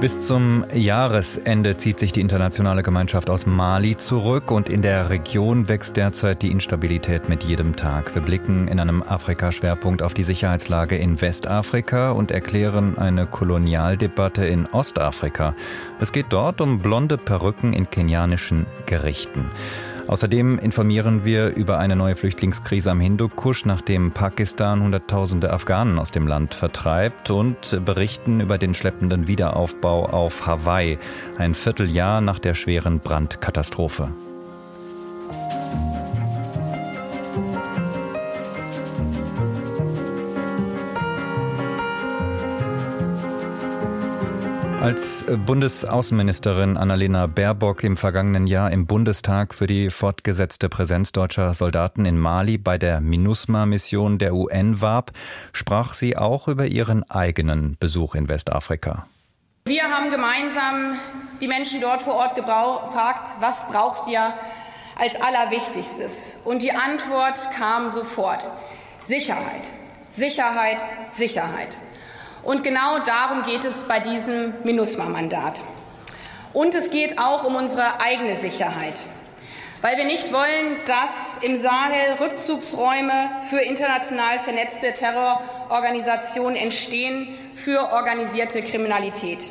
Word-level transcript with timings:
Bis 0.00 0.22
zum 0.22 0.64
Jahresende 0.72 1.76
zieht 1.76 1.98
sich 1.98 2.10
die 2.10 2.22
internationale 2.22 2.82
Gemeinschaft 2.82 3.28
aus 3.28 3.44
Mali 3.44 3.98
zurück 3.98 4.50
und 4.50 4.70
in 4.70 4.80
der 4.80 5.10
Region 5.10 5.68
wächst 5.68 5.94
derzeit 5.98 6.40
die 6.40 6.50
Instabilität 6.50 7.28
mit 7.28 7.44
jedem 7.44 7.76
Tag. 7.76 8.14
Wir 8.14 8.22
blicken 8.22 8.66
in 8.66 8.80
einem 8.80 9.02
Afrika-Schwerpunkt 9.02 10.00
auf 10.00 10.14
die 10.14 10.22
Sicherheitslage 10.22 10.96
in 10.96 11.20
Westafrika 11.20 12.12
und 12.12 12.30
erklären 12.30 12.96
eine 12.96 13.26
Kolonialdebatte 13.26 14.46
in 14.46 14.64
Ostafrika. 14.64 15.54
Es 16.00 16.12
geht 16.12 16.26
dort 16.30 16.62
um 16.62 16.78
blonde 16.78 17.18
Perücken 17.18 17.74
in 17.74 17.90
kenianischen 17.90 18.64
Gerichten. 18.86 19.50
Außerdem 20.10 20.58
informieren 20.58 21.24
wir 21.24 21.54
über 21.54 21.78
eine 21.78 21.94
neue 21.94 22.16
Flüchtlingskrise 22.16 22.90
am 22.90 22.98
Hindukusch, 22.98 23.64
nachdem 23.64 24.10
Pakistan 24.10 24.82
Hunderttausende 24.82 25.52
Afghanen 25.52 26.00
aus 26.00 26.10
dem 26.10 26.26
Land 26.26 26.52
vertreibt 26.52 27.30
und 27.30 27.80
berichten 27.84 28.40
über 28.40 28.58
den 28.58 28.74
schleppenden 28.74 29.28
Wiederaufbau 29.28 30.06
auf 30.06 30.46
Hawaii, 30.46 30.98
ein 31.38 31.54
Vierteljahr 31.54 32.20
nach 32.20 32.40
der 32.40 32.54
schweren 32.54 32.98
Brandkatastrophe. 32.98 34.08
Als 44.80 45.26
Bundesaußenministerin 45.44 46.78
Annalena 46.78 47.26
Baerbock 47.26 47.84
im 47.84 47.98
vergangenen 47.98 48.46
Jahr 48.46 48.70
im 48.70 48.86
Bundestag 48.86 49.52
für 49.52 49.66
die 49.66 49.90
fortgesetzte 49.90 50.70
Präsenz 50.70 51.12
deutscher 51.12 51.52
Soldaten 51.52 52.06
in 52.06 52.18
Mali 52.18 52.56
bei 52.56 52.78
der 52.78 53.02
MINUSMA-Mission 53.02 54.16
der 54.16 54.34
UN 54.34 54.80
warb, 54.80 55.12
sprach 55.52 55.92
sie 55.92 56.16
auch 56.16 56.48
über 56.48 56.64
ihren 56.64 57.08
eigenen 57.10 57.76
Besuch 57.78 58.14
in 58.14 58.30
Westafrika. 58.30 59.06
Wir 59.66 59.82
haben 59.82 60.10
gemeinsam 60.10 60.98
die 61.42 61.48
Menschen 61.48 61.82
dort 61.82 62.00
vor 62.00 62.14
Ort 62.14 62.34
gefragt, 62.34 63.36
was 63.38 63.66
braucht 63.66 64.08
ihr 64.08 64.32
als 64.98 65.20
Allerwichtigstes? 65.20 66.38
Und 66.46 66.62
die 66.62 66.72
Antwort 66.72 67.50
kam 67.54 67.90
sofort. 67.90 68.46
Sicherheit, 69.02 69.68
Sicherheit, 70.08 70.82
Sicherheit. 71.10 71.78
Und 72.42 72.62
genau 72.62 72.98
darum 73.00 73.42
geht 73.42 73.64
es 73.64 73.84
bei 73.84 74.00
diesem 74.00 74.54
MINUSMA-Mandat. 74.64 75.62
Und 76.52 76.74
es 76.74 76.90
geht 76.90 77.18
auch 77.18 77.44
um 77.44 77.54
unsere 77.54 78.00
eigene 78.00 78.36
Sicherheit, 78.36 79.06
weil 79.82 79.96
wir 79.96 80.04
nicht 80.04 80.32
wollen, 80.32 80.84
dass 80.86 81.36
im 81.42 81.54
Sahel 81.54 82.16
Rückzugsräume 82.20 83.30
für 83.48 83.60
international 83.60 84.38
vernetzte 84.40 84.92
Terrororganisationen 84.92 86.56
entstehen, 86.56 87.36
für 87.54 87.92
organisierte 87.92 88.62
Kriminalität. 88.62 89.50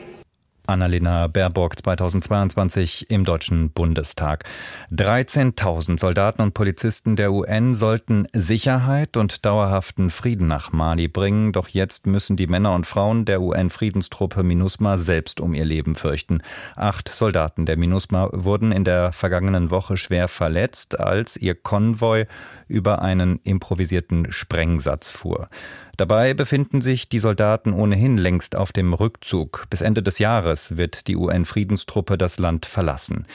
Annalena 0.70 1.26
Baerbock 1.26 1.80
2022 1.80 3.10
im 3.10 3.26
Deutschen 3.26 3.72
Bundestag. 3.72 4.44
13.000 4.92 6.00
Soldaten 6.00 6.44
und 6.44 6.54
Polizisten 6.54 7.16
der 7.16 7.34
UN 7.34 7.74
sollten 7.74 8.28
Sicherheit 8.34 9.18
und 9.18 9.46
dauerhaften 9.48 10.12
Frieden 10.12 10.48
nach 10.48 10.72
Mali 10.72 11.08
bringen, 11.08 11.54
doch 11.54 11.70
jetzt 11.70 12.06
müssen 12.06 12.38
die 12.38 12.46
Männer 12.46 12.76
und 12.76 12.86
Frauen 12.86 13.26
der 13.26 13.42
UN-Friedenstruppe 13.42 14.44
MINUSMA 14.44 15.00
selbst 15.00 15.42
um 15.42 15.56
ihr 15.56 15.66
Leben 15.66 15.96
fürchten. 15.96 16.44
Acht 16.76 17.10
Soldaten 17.10 17.66
der 17.66 17.76
MINUSMA 17.76 18.30
wurden 18.32 18.72
in 18.72 18.84
der 18.84 19.12
vergangenen 19.12 19.72
Woche 19.72 19.98
schwer 19.98 20.28
verletzt, 20.28 21.00
als 21.00 21.36
ihr 21.36 21.56
Konvoi 21.56 22.28
über 22.70 23.02
einen 23.02 23.42
improvisierten 23.44 24.32
Sprengsatz 24.32 25.12
fuhr. 25.12 25.50
Dabei 25.98 26.34
befinden 26.34 26.82
sich 26.82 27.10
die 27.10 27.20
Soldaten 27.20 27.74
ohnehin 27.74 28.18
längst 28.18 28.56
auf 28.56 28.72
dem 28.72 28.94
Rückzug. 28.94 29.66
Bis 29.70 29.82
Ende 29.82 30.02
des 30.02 30.20
Jahres 30.20 30.78
wird 30.78 31.08
die 31.08 31.18
UN-Friedenstruppe 31.18 32.18
das 32.18 32.40
Land 32.40 32.66
verlassen. 32.66 33.26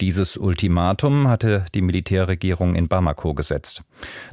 Dieses 0.00 0.36
Ultimatum 0.36 1.28
hatte 1.28 1.64
die 1.74 1.82
Militärregierung 1.82 2.74
in 2.74 2.88
Bamako 2.88 3.34
gesetzt. 3.34 3.82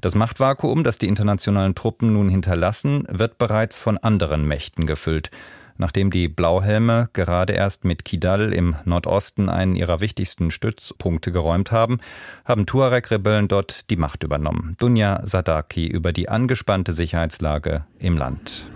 Das 0.02 0.16
Machtvakuum, 0.16 0.84
das 0.84 0.98
die 0.98 1.08
internationalen 1.08 1.75
Truppen 1.75 2.14
nun 2.14 2.30
hinterlassen, 2.30 3.06
wird 3.09 3.38
bereits 3.38 3.80
von 3.80 3.98
anderen 3.98 4.48
Mächten 4.48 4.86
gefüllt. 4.86 5.31
Nachdem 5.80 6.12
die 6.12 6.28
Blauhelme 6.28 7.10
gerade 7.14 7.54
erst 7.54 7.86
mit 7.86 8.04
Kidal 8.04 8.54
im 8.54 8.76
Nordosten 8.84 9.48
einen 9.48 9.78
ihrer 9.78 10.02
wichtigsten 10.02 10.52
Stützpunkte 10.52 11.32
geräumt 11.32 11.72
haben, 11.72 12.00
haben 12.44 12.66
Tuareg-Rebellen 12.66 13.48
dort 13.48 13.90
die 13.90 13.96
Macht 13.96 14.24
übernommen. 14.24 14.76
Dunja 14.78 15.22
Sadaki 15.24 15.88
über 15.88 16.12
die 16.12 16.28
angespannte 16.28 16.92
Sicherheitslage 16.92 17.86
im 17.98 18.18
Land. 18.18 18.68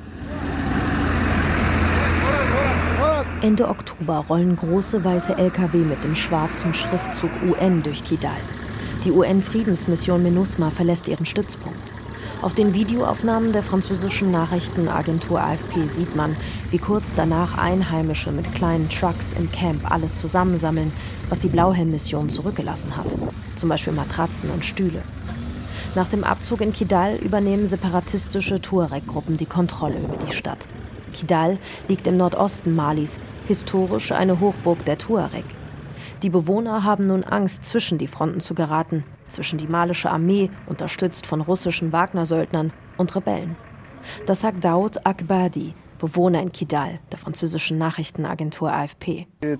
Ende 3.41 3.67
Oktober 3.67 4.23
rollen 4.29 4.55
große 4.55 5.03
weiße 5.03 5.37
Lkw 5.37 5.79
mit 5.79 6.01
dem 6.05 6.15
schwarzen 6.15 6.73
Schriftzug 6.73 7.31
UN 7.45 7.83
durch 7.83 8.05
Kidal. 8.05 8.31
Die 9.03 9.11
UN-Friedensmission 9.11 10.23
MINUSMA 10.23 10.71
verlässt 10.71 11.09
ihren 11.09 11.25
Stützpunkt. 11.25 11.91
Auf 12.43 12.53
den 12.53 12.73
Videoaufnahmen 12.73 13.53
der 13.53 13.63
französischen 13.63 14.29
Nachrichtenagentur 14.29 15.39
AFP 15.39 15.87
sieht 15.87 16.13
man, 16.13 16.35
wie 16.71 16.77
kurz 16.77 17.15
danach 17.15 17.57
Einheimische 17.57 18.33
mit 18.33 18.53
kleinen 18.53 18.89
Trucks 18.89 19.31
im 19.31 19.49
Camp 19.49 19.89
alles 19.89 20.17
zusammensammeln, 20.17 20.91
was 21.29 21.39
die 21.39 21.47
Blauhelm-Mission 21.47 22.29
zurückgelassen 22.29 22.97
hat. 22.97 23.05
Zum 23.55 23.69
Beispiel 23.69 23.93
Matratzen 23.93 24.49
und 24.49 24.65
Stühle. 24.65 25.03
Nach 25.95 26.09
dem 26.09 26.25
Abzug 26.25 26.59
in 26.59 26.73
Kidal 26.73 27.15
übernehmen 27.15 27.69
separatistische 27.69 28.59
Tuareg-Gruppen 28.59 29.37
die 29.37 29.45
Kontrolle 29.45 29.99
über 29.99 30.17
die 30.17 30.35
Stadt. 30.35 30.67
Kidal 31.13 31.57
liegt 31.87 32.07
im 32.07 32.17
Nordosten 32.17 32.75
Malis, 32.75 33.21
historisch 33.47 34.11
eine 34.11 34.41
Hochburg 34.41 34.83
der 34.83 34.97
Tuareg. 34.97 35.45
Die 36.23 36.29
Bewohner 36.29 36.83
haben 36.83 37.07
nun 37.07 37.23
Angst, 37.23 37.63
zwischen 37.63 37.97
die 37.97 38.07
Fronten 38.07 38.41
zu 38.41 38.53
geraten, 38.53 39.05
zwischen 39.33 39.57
die 39.57 39.67
malische 39.67 40.09
Armee, 40.09 40.49
unterstützt 40.67 41.25
von 41.25 41.41
russischen 41.41 41.91
Wagner-Söldnern, 41.91 42.71
und 42.97 43.15
Rebellen. 43.15 43.55
Das 44.25 44.41
sagt 44.41 44.63
Daoud 44.63 45.05
Akbadi, 45.05 45.73
Bewohner 45.99 46.41
in 46.41 46.51
Kidal, 46.51 46.99
der 47.13 47.17
französischen 47.17 47.77
Nachrichtenagentur 47.77 48.73
AFP. 48.73 49.25
Was 49.41 49.53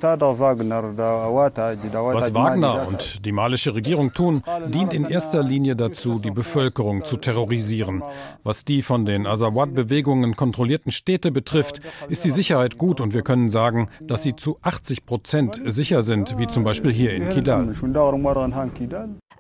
Wagner 2.33 2.85
und 2.85 3.25
die 3.25 3.31
malische 3.31 3.73
Regierung 3.73 4.13
tun, 4.13 4.44
dient 4.67 4.94
in 4.94 5.06
erster 5.06 5.41
Linie 5.41 5.78
dazu, 5.78 6.19
die 6.19 6.31
Bevölkerung 6.31 7.06
zu 7.06 7.16
terrorisieren. 7.16 8.03
Was 8.44 8.66
die 8.66 8.81
von 8.81 9.06
den 9.06 9.25
Azawad-Bewegungen 9.25 10.35
kontrollierten 10.35 10.91
Städte 10.91 11.31
betrifft, 11.31 11.79
ist 12.09 12.25
die 12.25 12.31
Sicherheit 12.31 12.78
gut 12.78 13.00
und 13.00 13.13
wir 13.13 13.22
können 13.22 13.50
sagen, 13.50 13.88
dass 14.01 14.23
sie 14.23 14.35
zu 14.35 14.57
80 14.63 15.06
Prozent 15.06 15.62
sicher 15.63 16.01
sind, 16.01 16.38
wie 16.38 16.47
zum 16.47 16.66
Beispiel 16.66 16.91
hier 16.91 17.13
in 17.13 17.29
Kidal. 17.29 17.73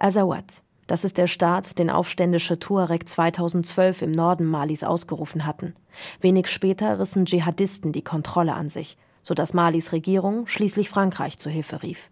Azawad, 0.03 0.61
das 0.85 1.05
ist 1.05 1.17
der 1.17 1.27
Staat, 1.27 1.79
den 1.79 1.89
aufständische 1.89 2.59
Tuareg 2.59 3.07
2012 3.07 4.01
im 4.01 4.11
Norden 4.11 4.45
Malis 4.45 4.83
ausgerufen 4.83 5.45
hatten. 5.45 5.75
Wenig 6.19 6.47
später 6.47 6.99
rissen 6.99 7.25
Dschihadisten 7.25 7.93
die 7.93 8.01
Kontrolle 8.01 8.53
an 8.53 8.67
sich, 8.67 8.97
sodass 9.21 9.53
Malis 9.53 9.93
Regierung 9.93 10.45
schließlich 10.45 10.89
Frankreich 10.89 11.39
zu 11.39 11.49
Hilfe 11.49 11.83
rief. 11.83 12.11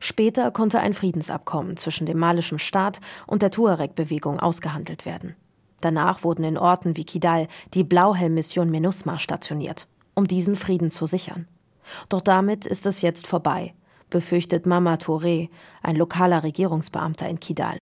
Später 0.00 0.50
konnte 0.52 0.80
ein 0.80 0.94
Friedensabkommen 0.94 1.76
zwischen 1.76 2.06
dem 2.06 2.16
malischen 2.16 2.58
Staat 2.58 3.02
und 3.26 3.42
der 3.42 3.50
Tuareg-Bewegung 3.50 4.40
ausgehandelt 4.40 5.04
werden. 5.04 5.36
Danach 5.82 6.24
wurden 6.24 6.44
in 6.44 6.56
Orten 6.56 6.96
wie 6.96 7.04
Kidal 7.04 7.46
die 7.74 7.84
Blauhelm-Mission 7.84 8.70
MINUSMA 8.70 9.18
stationiert, 9.18 9.86
um 10.14 10.26
diesen 10.26 10.56
Frieden 10.56 10.90
zu 10.90 11.04
sichern. 11.04 11.46
Doch 12.08 12.22
damit 12.22 12.64
ist 12.64 12.86
es 12.86 13.02
jetzt 13.02 13.26
vorbei 13.26 13.74
befürchtet 14.10 14.66
Mama 14.66 14.94
Touré, 14.94 15.48
ein 15.82 15.96
lokaler 15.96 16.42
Regierungsbeamter 16.42 17.28
in 17.28 17.40
Kidal. 17.40 17.78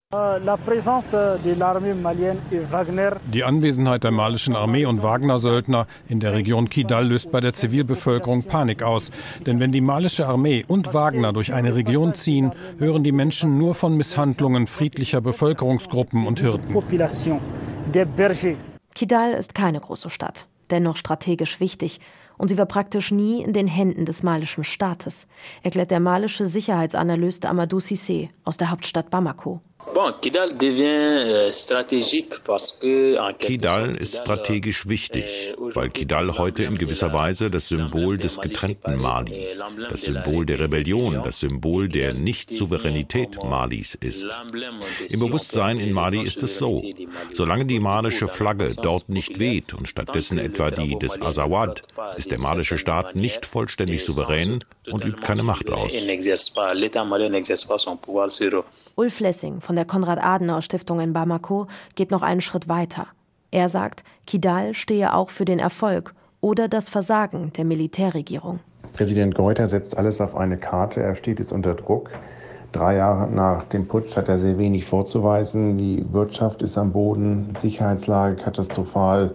Die 3.33 3.45
Anwesenheit 3.45 4.05
der 4.05 4.11
malischen 4.11 4.55
Armee 4.55 4.87
und 4.87 5.03
Wagner-Söldner 5.03 5.87
in 6.09 6.21
der 6.21 6.33
Region 6.35 6.69
Kidal 6.71 7.09
löst 7.09 7.33
bei 7.33 7.41
der 7.41 7.53
Zivilbevölkerung 7.53 8.45
Panik 8.45 8.83
aus. 8.83 9.11
Denn 9.45 9.59
wenn 9.59 9.73
die 9.73 9.81
malische 9.81 10.27
Armee 10.27 10.65
und 10.69 10.95
Wagner 10.95 11.33
durch 11.33 11.53
eine 11.53 11.75
Region 11.75 12.15
ziehen, 12.15 12.53
hören 12.79 13.03
die 13.03 13.13
Menschen 13.13 13.59
nur 13.59 13.75
von 13.75 13.97
Misshandlungen 13.97 14.67
friedlicher 14.67 15.21
Bevölkerungsgruppen 15.21 16.27
und 16.27 16.39
Hirten. 16.39 16.75
Kidal 18.95 19.33
ist 19.33 19.55
keine 19.55 19.81
große 19.81 20.11
Stadt, 20.11 20.47
dennoch 20.71 20.97
strategisch 20.97 21.59
wichtig 21.59 22.01
und 22.45 22.49
sie 22.49 22.59
war 22.59 22.67
praktisch 22.67 23.11
nie 23.11 23.43
in 23.43 23.55
den 23.55 23.67
Händen 23.67 24.05
des 24.05 24.23
malischen 24.23 24.65
Staates, 24.65 25.27
erklärt 25.63 25.91
der 25.91 25.99
malische 25.99 26.45
Sicherheitsanalyst 26.45 27.47
Amadou 27.47 27.79
Cissé 27.79 28.29
aus 28.45 28.59
der 28.59 28.71
Hauptstadt 28.71 29.09
Bamako. 29.09 29.63
Kidal 33.39 33.97
ist 33.97 34.17
strategisch 34.17 34.89
wichtig, 34.89 35.55
weil 35.57 35.91
Kidal 35.91 36.37
heute 36.37 36.65
in 36.65 36.77
gewisser 36.77 37.13
Weise 37.13 37.49
das 37.49 37.69
Symbol 37.69 38.19
des 38.19 38.41
getrennten 38.41 38.97
Mali, 38.97 39.51
das 39.89 40.03
Symbol 40.03 40.47
der 40.47 40.59
Rebellion, 40.59 41.23
das 41.23 41.39
Symbol 41.39 41.89
der 41.89 42.13
Nicht-Souveränität 42.13 43.45
Malis 43.45 43.95
ist. 43.95 44.37
Im 45.09 45.21
Bewusstsein 45.21 45.79
in 45.79 45.93
Mali 45.93 46.23
ist 46.23 46.43
es 46.43 46.59
so, 46.59 46.83
solange 47.33 47.65
die 47.65 47.79
malische 47.79 48.27
Flagge 48.27 48.75
dort 48.83 49.09
nicht 49.09 49.39
weht 49.39 49.75
und 49.75 49.87
stattdessen 49.87 50.39
etwa 50.39 50.73
die 50.73 50.99
des 50.99 51.23
Azawad, 51.23 51.83
ist 52.17 52.33
der 52.33 52.41
malische 52.41 52.79
Staat 52.79 53.15
nicht 53.15 53.47
vollständig 53.47 54.05
souverän 54.05 54.65
und 54.91 55.05
übt 55.05 55.23
keine 55.23 55.45
Macht 55.45 55.71
aus. 55.71 55.93
Ulf 58.97 59.19
Lessing 59.19 59.61
von 59.61 59.75
der 59.75 59.85
Konrad-Adenauer-Stiftung 59.85 61.01
in 61.01 61.13
Bamako 61.13 61.67
geht 61.97 62.13
noch 62.13 62.23
einen 62.23 62.41
Schritt 62.41 62.69
weiter. 62.69 63.09
Er 63.51 63.69
sagt, 63.69 64.05
Kidal 64.27 64.75
stehe 64.75 65.15
auch 65.15 65.31
für 65.31 65.45
den 65.45 65.59
Erfolg 65.59 66.15
oder 66.41 66.69
das 66.69 66.89
Versagen 66.89 67.53
der 67.57 67.65
Militärregierung. 67.65 68.61
Präsident 68.93 69.35
Goiter 69.35 69.67
setzt 69.67 69.99
alles 69.99 70.21
auf 70.21 70.37
eine 70.37 70.57
Karte. 70.59 71.03
Er 71.03 71.17
steht 71.17 71.41
jetzt 71.41 71.51
unter 71.51 71.75
Druck. 71.75 72.11
Drei 72.71 72.97
Jahre 72.97 73.29
nach 73.31 73.65
dem 73.65 73.89
Putsch 73.89 74.17
hat 74.17 74.29
er 74.29 74.39
sehr 74.39 74.59
wenig 74.59 74.85
vorzuweisen. 74.85 75.77
Die 75.77 76.05
Wirtschaft 76.13 76.63
ist 76.63 76.79
am 76.79 76.93
Boden, 76.93 77.55
Sicherheitslage 77.59 78.37
katastrophal, 78.37 79.35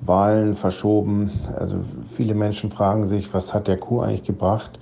Wahlen 0.00 0.56
verschoben. 0.56 1.30
Also 1.56 1.76
viele 2.16 2.34
Menschen 2.34 2.72
fragen 2.72 3.06
sich, 3.06 3.32
was 3.32 3.54
hat 3.54 3.68
der 3.68 3.78
Coup 3.78 4.02
eigentlich 4.02 4.24
gebracht? 4.24 4.80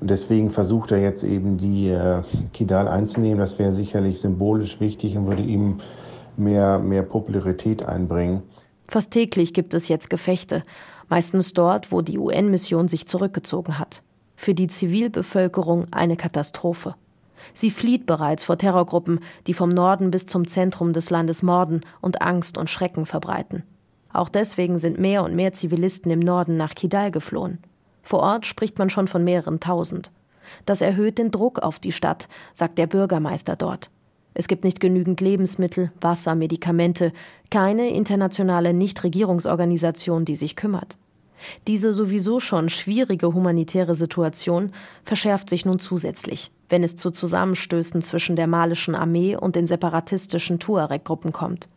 Und 0.00 0.10
deswegen 0.10 0.50
versucht 0.50 0.92
er 0.92 0.98
jetzt 0.98 1.24
eben 1.24 1.56
die 1.56 1.88
äh, 1.88 2.22
Kidal 2.52 2.88
einzunehmen. 2.88 3.38
Das 3.38 3.58
wäre 3.58 3.72
sicherlich 3.72 4.20
symbolisch 4.20 4.80
wichtig 4.80 5.16
und 5.16 5.26
würde 5.26 5.42
ihm 5.42 5.80
mehr, 6.36 6.78
mehr 6.78 7.02
Popularität 7.02 7.84
einbringen. 7.84 8.42
Fast 8.88 9.10
täglich 9.12 9.54
gibt 9.54 9.74
es 9.74 9.88
jetzt 9.88 10.10
Gefechte, 10.10 10.62
meistens 11.08 11.54
dort, 11.54 11.90
wo 11.92 12.02
die 12.02 12.18
UN-Mission 12.18 12.88
sich 12.88 13.08
zurückgezogen 13.08 13.78
hat. 13.78 14.02
Für 14.36 14.54
die 14.54 14.68
Zivilbevölkerung 14.68 15.86
eine 15.92 16.16
Katastrophe. 16.16 16.94
Sie 17.54 17.70
flieht 17.70 18.06
bereits 18.06 18.44
vor 18.44 18.58
Terrorgruppen, 18.58 19.20
die 19.46 19.54
vom 19.54 19.70
Norden 19.70 20.10
bis 20.10 20.26
zum 20.26 20.46
Zentrum 20.46 20.92
des 20.92 21.10
Landes 21.10 21.42
morden 21.42 21.80
und 22.00 22.22
Angst 22.22 22.58
und 22.58 22.68
Schrecken 22.68 23.06
verbreiten. 23.06 23.62
Auch 24.12 24.28
deswegen 24.28 24.78
sind 24.78 24.98
mehr 24.98 25.24
und 25.24 25.34
mehr 25.34 25.52
Zivilisten 25.52 26.10
im 26.10 26.20
Norden 26.20 26.56
nach 26.56 26.74
Kidal 26.74 27.10
geflohen. 27.10 27.58
Vor 28.06 28.20
Ort 28.20 28.46
spricht 28.46 28.78
man 28.78 28.88
schon 28.88 29.08
von 29.08 29.24
mehreren 29.24 29.58
tausend. 29.58 30.12
Das 30.64 30.80
erhöht 30.80 31.18
den 31.18 31.32
Druck 31.32 31.58
auf 31.58 31.80
die 31.80 31.90
Stadt, 31.90 32.28
sagt 32.54 32.78
der 32.78 32.86
Bürgermeister 32.86 33.56
dort. 33.56 33.90
Es 34.32 34.46
gibt 34.46 34.62
nicht 34.62 34.78
genügend 34.78 35.20
Lebensmittel, 35.20 35.90
Wasser, 36.00 36.36
Medikamente, 36.36 37.12
keine 37.50 37.88
internationale 37.88 38.72
Nichtregierungsorganisation, 38.74 40.24
die 40.24 40.36
sich 40.36 40.54
kümmert. 40.54 40.96
Diese 41.66 41.92
sowieso 41.92 42.38
schon 42.38 42.68
schwierige 42.68 43.34
humanitäre 43.34 43.96
Situation 43.96 44.70
verschärft 45.02 45.50
sich 45.50 45.66
nun 45.66 45.80
zusätzlich, 45.80 46.52
wenn 46.68 46.84
es 46.84 46.94
zu 46.94 47.10
Zusammenstößen 47.10 48.02
zwischen 48.02 48.36
der 48.36 48.46
malischen 48.46 48.94
Armee 48.94 49.34
und 49.34 49.56
den 49.56 49.66
separatistischen 49.66 50.60
Tuareg-Gruppen 50.60 51.32
kommt. 51.32 51.68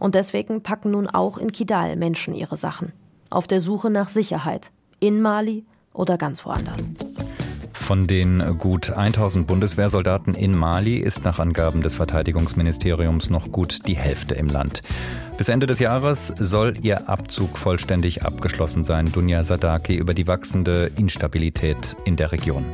Und 0.00 0.16
deswegen 0.16 0.62
packen 0.62 0.90
nun 0.90 1.06
auch 1.06 1.38
in 1.38 1.52
Kidal 1.52 1.94
Menschen 1.94 2.34
ihre 2.34 2.56
Sachen. 2.56 2.92
Auf 3.30 3.46
der 3.46 3.60
Suche 3.60 3.88
nach 3.88 4.08
Sicherheit. 4.08 4.72
In 4.98 5.22
Mali 5.22 5.64
oder 5.96 6.18
ganz 6.18 6.44
woanders. 6.44 6.90
Von 7.72 8.08
den 8.08 8.58
gut 8.58 8.90
1000 8.90 9.46
Bundeswehrsoldaten 9.46 10.34
in 10.34 10.56
Mali 10.56 10.96
ist 10.96 11.24
nach 11.24 11.38
Angaben 11.38 11.82
des 11.82 11.94
Verteidigungsministeriums 11.94 13.30
noch 13.30 13.52
gut 13.52 13.86
die 13.86 13.96
Hälfte 13.96 14.34
im 14.34 14.48
Land. 14.48 14.80
Bis 15.38 15.48
Ende 15.48 15.68
des 15.68 15.78
Jahres 15.78 16.34
soll 16.36 16.74
ihr 16.82 17.08
Abzug 17.08 17.56
vollständig 17.56 18.24
abgeschlossen 18.24 18.82
sein. 18.82 19.12
Dunja 19.12 19.44
Sadaki 19.44 19.94
über 19.94 20.14
die 20.14 20.26
wachsende 20.26 20.90
Instabilität 20.96 21.96
in 22.04 22.16
der 22.16 22.32
Region. 22.32 22.64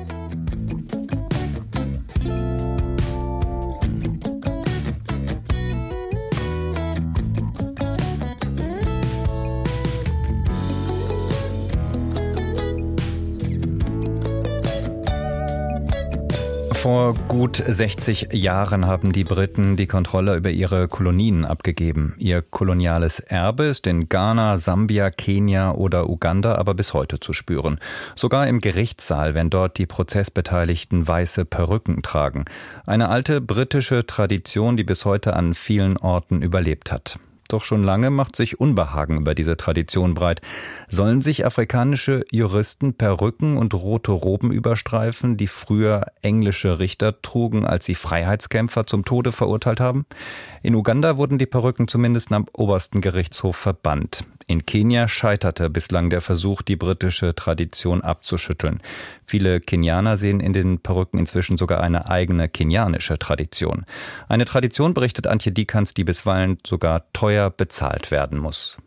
Vor 16.82 17.14
gut 17.28 17.62
60 17.64 18.30
Jahren 18.32 18.86
haben 18.86 19.12
die 19.12 19.22
Briten 19.22 19.76
die 19.76 19.86
Kontrolle 19.86 20.34
über 20.34 20.50
ihre 20.50 20.88
Kolonien 20.88 21.44
abgegeben. 21.44 22.16
Ihr 22.18 22.42
koloniales 22.42 23.20
Erbe 23.20 23.66
ist 23.66 23.86
in 23.86 24.08
Ghana, 24.08 24.56
Sambia, 24.56 25.10
Kenia 25.10 25.70
oder 25.74 26.10
Uganda 26.10 26.56
aber 26.56 26.74
bis 26.74 26.92
heute 26.92 27.20
zu 27.20 27.34
spüren. 27.34 27.78
Sogar 28.16 28.48
im 28.48 28.58
Gerichtssaal, 28.58 29.36
wenn 29.36 29.48
dort 29.48 29.78
die 29.78 29.86
Prozessbeteiligten 29.86 31.06
weiße 31.06 31.44
Perücken 31.44 32.02
tragen. 32.02 32.46
Eine 32.84 33.10
alte 33.10 33.40
britische 33.40 34.04
Tradition, 34.04 34.76
die 34.76 34.82
bis 34.82 35.04
heute 35.04 35.34
an 35.34 35.54
vielen 35.54 35.96
Orten 35.98 36.42
überlebt 36.42 36.90
hat. 36.90 37.20
Doch 37.52 37.64
schon 37.64 37.84
lange 37.84 38.08
macht 38.08 38.34
sich 38.34 38.60
Unbehagen 38.60 39.18
über 39.18 39.34
diese 39.34 39.58
Tradition 39.58 40.14
breit. 40.14 40.40
Sollen 40.88 41.20
sich 41.20 41.44
afrikanische 41.44 42.24
Juristen 42.30 42.94
Perücken 42.94 43.58
und 43.58 43.74
rote 43.74 44.12
Roben 44.12 44.52
überstreifen, 44.52 45.36
die 45.36 45.48
früher 45.48 46.06
englische 46.22 46.78
Richter 46.78 47.20
trugen, 47.20 47.66
als 47.66 47.84
sie 47.84 47.94
Freiheitskämpfer 47.94 48.86
zum 48.86 49.04
Tode 49.04 49.32
verurteilt 49.32 49.80
haben? 49.80 50.06
In 50.62 50.74
Uganda 50.74 51.18
wurden 51.18 51.36
die 51.36 51.44
Perücken 51.44 51.88
zumindest 51.88 52.32
am 52.32 52.46
obersten 52.54 53.02
Gerichtshof 53.02 53.56
verbannt. 53.56 54.24
In 54.46 54.66
Kenia 54.66 55.08
scheiterte 55.08 55.70
bislang 55.70 56.10
der 56.10 56.20
Versuch, 56.20 56.62
die 56.62 56.76
britische 56.76 57.34
Tradition 57.34 58.02
abzuschütteln. 58.02 58.80
Viele 59.24 59.60
Kenianer 59.60 60.16
sehen 60.16 60.40
in 60.40 60.52
den 60.52 60.78
Perücken 60.78 61.18
inzwischen 61.18 61.56
sogar 61.56 61.80
eine 61.80 62.08
eigene 62.08 62.48
kenianische 62.48 63.18
Tradition. 63.18 63.84
Eine 64.28 64.44
Tradition, 64.44 64.94
berichtet 64.94 65.26
Antje 65.26 65.52
Dikans, 65.52 65.94
die 65.94 66.04
bisweilen 66.04 66.58
sogar 66.66 67.04
teuer 67.12 67.50
bezahlt 67.50 68.10
werden 68.10 68.38
muss. 68.38 68.78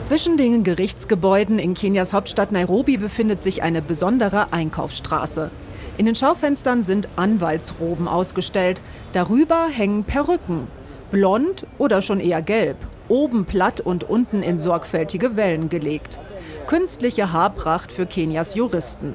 Zwischen 0.00 0.36
den 0.36 0.62
Gerichtsgebäuden 0.62 1.58
in 1.58 1.74
Kenias 1.74 2.12
Hauptstadt 2.12 2.52
Nairobi 2.52 2.96
befindet 2.96 3.42
sich 3.42 3.62
eine 3.62 3.82
besondere 3.82 4.52
Einkaufsstraße. 4.52 5.50
In 5.98 6.06
den 6.06 6.14
Schaufenstern 6.14 6.82
sind 6.84 7.08
Anwaltsroben 7.16 8.06
ausgestellt. 8.06 8.82
Darüber 9.12 9.68
hängen 9.68 10.04
Perücken. 10.04 10.68
Blond 11.10 11.66
oder 11.78 12.02
schon 12.02 12.20
eher 12.20 12.42
gelb, 12.42 12.76
oben 13.08 13.44
platt 13.44 13.80
und 13.80 14.04
unten 14.04 14.42
in 14.42 14.58
sorgfältige 14.58 15.36
Wellen 15.36 15.68
gelegt. 15.68 16.18
Künstliche 16.66 17.32
Haarpracht 17.32 17.92
für 17.92 18.06
Kenias 18.06 18.54
Juristen. 18.54 19.14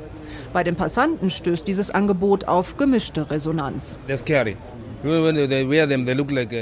Bei 0.53 0.63
den 0.63 0.75
Passanten 0.75 1.29
stößt 1.29 1.67
dieses 1.67 1.91
Angebot 1.91 2.45
auf 2.47 2.77
gemischte 2.77 3.29
Resonanz. 3.29 3.97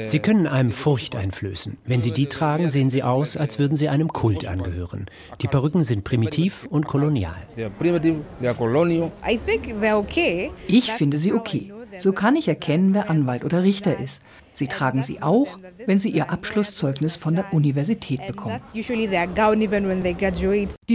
Sie 0.05 0.19
können 0.19 0.47
einem 0.47 0.71
Furcht 0.71 1.15
einflößen. 1.15 1.77
Wenn 1.85 1.99
Sie 1.99 2.11
die 2.11 2.27
tragen, 2.27 2.69
sehen 2.69 2.89
Sie 2.89 3.03
aus, 3.03 3.35
als 3.35 3.59
würden 3.59 3.75
Sie 3.75 3.89
einem 3.89 4.07
Kult 4.07 4.47
angehören. 4.47 5.07
Die 5.41 5.47
Perücken 5.47 5.83
sind 5.83 6.05
primitiv 6.05 6.65
und 6.69 6.87
kolonial. 6.87 7.35
Ich 10.67 10.91
finde 10.93 11.17
sie 11.17 11.33
okay. 11.33 11.73
So 11.99 12.13
kann 12.13 12.35
ich 12.37 12.47
erkennen, 12.47 12.93
wer 12.93 13.09
Anwalt 13.09 13.43
oder 13.43 13.63
Richter 13.63 13.99
ist. 13.99 14.21
Sie 14.59 14.67
tragen 14.67 15.03
sie 15.03 15.21
auch, 15.21 15.57
wenn 15.85 15.99
sie 15.99 16.09
ihr 16.09 16.31
Abschlusszeugnis 16.31 17.15
von 17.15 17.33
der 17.33 17.53
Universität 17.53 18.27
bekommen. 18.27 18.59
Die 18.73 18.83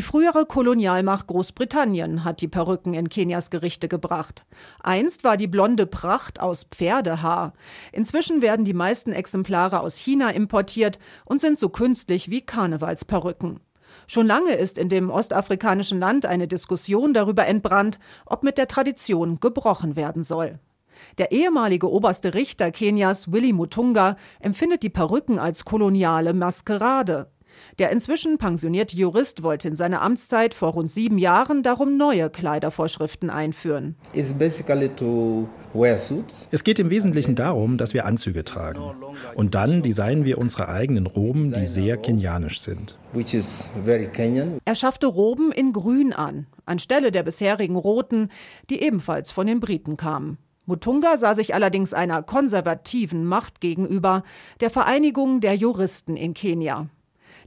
frühere 0.02 0.44
Kolonialmacht 0.44 1.26
Großbritannien 1.28 2.24
hat 2.24 2.42
die 2.42 2.48
Perücken 2.48 2.92
in 2.92 3.08
Kenias 3.08 3.48
Gerichte 3.48 3.88
gebracht. 3.88 4.44
Einst 4.82 5.24
war 5.24 5.38
die 5.38 5.46
blonde 5.46 5.86
Pracht 5.86 6.40
aus 6.40 6.64
Pferdehaar. 6.64 7.54
Inzwischen 7.90 8.42
werden 8.42 8.66
die 8.66 8.74
meisten 8.74 9.14
Exemplare 9.14 9.80
aus 9.80 9.96
China 9.96 10.28
importiert 10.28 10.98
und 11.24 11.40
sind 11.40 11.58
so 11.58 11.70
künstlich 11.70 12.28
wie 12.28 12.42
Karnevalsperücken. 12.42 13.60
Schon 14.06 14.26
lange 14.26 14.52
ist 14.52 14.76
in 14.76 14.90
dem 14.90 15.08
ostafrikanischen 15.08 15.98
Land 15.98 16.26
eine 16.26 16.48
Diskussion 16.48 17.14
darüber 17.14 17.46
entbrannt, 17.46 17.98
ob 18.26 18.42
mit 18.42 18.58
der 18.58 18.68
Tradition 18.68 19.40
gebrochen 19.40 19.96
werden 19.96 20.22
soll. 20.22 20.58
Der 21.18 21.32
ehemalige 21.32 21.90
oberste 21.90 22.34
Richter 22.34 22.70
Kenias, 22.70 23.32
Willy 23.32 23.52
Mutunga, 23.52 24.16
empfindet 24.40 24.82
die 24.82 24.90
Perücken 24.90 25.38
als 25.38 25.64
koloniale 25.64 26.34
Maskerade. 26.34 27.30
Der 27.78 27.90
inzwischen 27.90 28.38
pensionierte 28.38 28.96
Jurist 28.96 29.42
wollte 29.42 29.68
in 29.68 29.76
seiner 29.76 30.02
Amtszeit 30.02 30.54
vor 30.54 30.72
rund 30.72 30.90
sieben 30.90 31.18
Jahren 31.18 31.62
darum 31.62 31.96
neue 31.96 32.30
Kleidervorschriften 32.30 33.30
einführen. 33.30 33.96
Es 36.50 36.64
geht 36.64 36.78
im 36.78 36.90
Wesentlichen 36.90 37.34
darum, 37.34 37.78
dass 37.78 37.94
wir 37.94 38.06
Anzüge 38.06 38.44
tragen. 38.44 38.82
Und 39.34 39.54
dann 39.54 39.82
designen 39.82 40.24
wir 40.24 40.38
unsere 40.38 40.68
eigenen 40.68 41.06
Roben, 41.06 41.52
die 41.52 41.66
sehr 41.66 41.96
kenianisch 41.96 42.60
sind. 42.60 42.96
Er 44.64 44.74
schaffte 44.74 45.06
Roben 45.06 45.52
in 45.52 45.72
Grün 45.72 46.12
an, 46.12 46.46
anstelle 46.64 47.10
der 47.10 47.22
bisherigen 47.22 47.76
roten, 47.76 48.30
die 48.70 48.82
ebenfalls 48.82 49.30
von 49.30 49.46
den 49.46 49.60
Briten 49.60 49.96
kamen. 49.96 50.38
Mutunga 50.66 51.18
sah 51.18 51.34
sich 51.34 51.54
allerdings 51.54 51.92
einer 51.92 52.22
konservativen 52.22 53.26
Macht 53.26 53.60
gegenüber, 53.60 54.22
der 54.60 54.70
Vereinigung 54.70 55.40
der 55.40 55.54
Juristen 55.56 56.16
in 56.16 56.32
Kenia. 56.32 56.88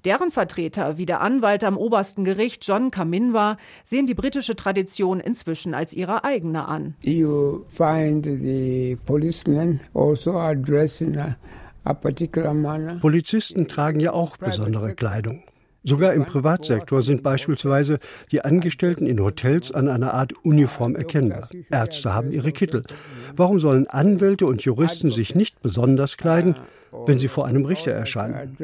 Deren 0.06 0.30
Vertreter, 0.30 1.00
wie 1.00 1.08
der 1.08 1.22
Anwalt 1.22 1.64
am 1.64 1.78
obersten 1.78 2.24
Gericht 2.24 2.68
John 2.68 2.92
Kaminwa, 2.92 3.58
sehen 3.84 4.06
die 4.06 4.14
britische 4.14 4.56
Tradition 4.56 5.20
inzwischen 5.20 5.74
als 5.74 5.94
ihre 5.94 6.24
eigene 6.24 6.68
an. 6.68 6.96
You 7.02 7.66
find 7.70 8.26
the 8.26 8.98
policemen 9.08 9.80
also 9.96 10.38
addressing 10.38 11.18
a, 11.18 11.36
a 11.86 11.94
particular 11.96 12.54
manner. 12.54 13.00
Polizisten 13.00 13.68
tragen 13.68 14.00
ja 14.00 14.14
auch 14.14 14.38
besondere 14.38 14.94
Kleidung. 14.94 15.42
Sogar 15.88 16.14
im 16.14 16.26
Privatsektor 16.26 17.02
sind 17.02 17.24
beispielsweise 17.24 18.00
die 18.30 18.44
Angestellten 18.44 19.08
in 19.08 19.22
Hotels 19.22 19.72
an 19.72 19.88
einer 19.88 20.14
Art 20.14 20.34
Uniform 20.44 20.98
erkennbar. 20.98 21.48
Ärzte 21.72 22.14
haben 22.14 22.32
ihre 22.32 22.52
Kittel. 22.52 22.84
Warum 23.38 23.62
sollen 23.62 23.88
Anwälte 23.88 24.48
und 24.48 24.62
Juristen 24.64 25.12
sich 25.12 25.34
nicht 25.34 25.62
besonders 25.62 26.18
kleiden? 26.18 26.56
wenn 27.06 27.20
sie 27.20 27.28
vor 27.28 27.46
einem 27.46 27.66
Richter 27.66 27.92
erscheinen. 27.92 28.58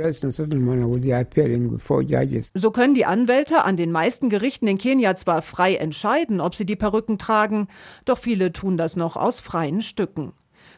So 2.54 2.72
können 2.72 2.96
die 2.96 3.06
Anwälte 3.06 3.64
an 3.64 3.76
den 3.76 3.92
meisten 3.92 4.30
Gerichten 4.30 4.66
in 4.66 4.78
Kenia 4.78 5.16
zwar 5.16 5.42
frei 5.42 5.76
entscheiden, 5.76 6.40
ob 6.40 6.56
sie 6.56 6.66
die 6.66 6.78
Perücken 6.78 7.18
tragen, 7.18 7.68
doch 8.06 8.18
viele 8.18 8.54
tun 8.54 8.78
das 8.78 8.96
noch 8.96 9.18
aus 9.18 9.42
freien 9.42 9.82
Stücken. 9.82 10.32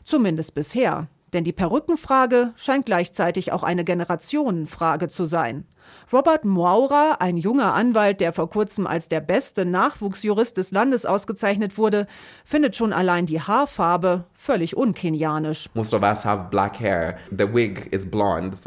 Zumindest 0.04 0.56
bisher. 0.56 1.08
Denn 1.34 1.44
die 1.44 1.54
Perückenfrage 1.54 2.54
scheint 2.56 2.86
gleichzeitig 2.86 3.52
auch 3.52 3.64
eine 3.64 3.84
Generationenfrage 3.84 5.08
zu 5.08 5.26
sein. 5.26 5.66
Robert 6.14 6.46
Moura, 6.46 7.18
ein 7.20 7.38
junger 7.38 7.74
Anwalt, 7.74 8.22
der 8.22 8.32
vor 8.32 8.50
kurzem 8.50 8.86
als 8.88 9.08
der 9.08 9.22
beste 9.22 9.66
Nachwuchsjurist 9.66 10.58
des 10.58 10.72
Landes 10.72 11.06
ausgezeichnet 11.06 11.78
wurde, 11.78 12.08
findet 12.44 12.76
schon 12.76 12.94
allein 12.94 13.26
die 13.26 13.42
Haarfarbe 13.42 14.26
völlig 14.34 14.78
unkenianisch. 14.78 15.70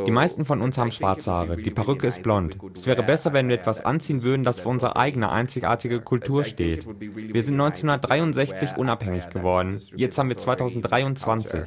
Die 0.06 0.10
meisten 0.10 0.44
von 0.44 0.60
uns 0.60 0.78
haben 0.78 0.92
schwarze 0.92 1.30
Haare, 1.30 1.56
die 1.56 1.70
Perücke 1.70 2.06
ist 2.08 2.22
blond. 2.22 2.56
Es 2.74 2.86
wäre 2.86 3.02
besser, 3.02 3.32
wenn 3.32 3.48
wir 3.48 3.56
etwas 3.56 3.84
anziehen 3.84 4.22
würden, 4.22 4.42
das 4.42 4.60
für 4.60 4.68
unsere 4.68 4.96
eigene 4.96 5.30
einzigartige 5.30 6.00
Kultur 6.00 6.44
steht. 6.44 6.86
Wir 6.86 7.42
sind 7.42 7.54
1963 7.54 8.76
unabhängig 8.76 9.30
geworden. 9.30 9.80
Jetzt 9.94 10.18
haben 10.18 10.28
wir 10.28 10.36
2023. 10.36 11.60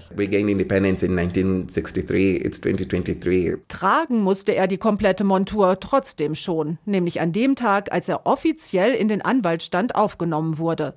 Tragen 3.67 4.21
musste 4.21 4.55
er 4.55 4.67
die 4.67 4.77
komplette 4.77 5.23
Montur 5.41 5.79
trotzdem 5.79 6.35
schon, 6.35 6.77
nämlich 6.85 7.19
an 7.19 7.31
dem 7.31 7.55
Tag, 7.55 7.91
als 7.91 8.07
er 8.07 8.27
offiziell 8.27 8.93
in 8.93 9.07
den 9.07 9.23
Anwaltsstand 9.23 9.95
aufgenommen 9.95 10.59
wurde. 10.59 10.93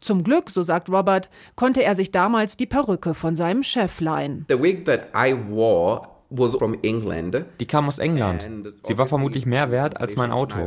Zum 0.00 0.24
Glück, 0.24 0.50
so 0.50 0.64
sagt 0.64 0.90
Robert, 0.90 1.30
konnte 1.54 1.84
er 1.84 1.94
sich 1.94 2.10
damals 2.10 2.56
die 2.56 2.66
Perücke 2.66 3.14
von 3.14 3.36
seinem 3.36 3.62
Chef 3.62 4.00
leihen. 4.00 4.46
The 4.48 4.60
wig 4.60 4.84
that 4.86 5.10
I 5.16 5.36
wore 5.48 6.08
die 6.30 7.66
kam 7.68 7.86
aus 7.86 8.00
England. 8.00 8.44
Sie 8.82 8.98
war 8.98 9.06
vermutlich 9.06 9.46
mehr 9.46 9.70
wert 9.70 10.00
als 10.00 10.16
mein 10.16 10.32
Auto. 10.32 10.56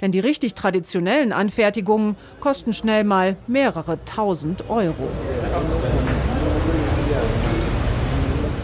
Denn 0.00 0.12
die 0.12 0.20
richtig 0.20 0.54
traditionellen 0.54 1.32
Anfertigungen 1.32 2.14
kosten 2.38 2.72
schnell 2.72 3.02
mal 3.02 3.36
mehrere 3.48 3.98
tausend 4.04 4.70
Euro. 4.70 5.08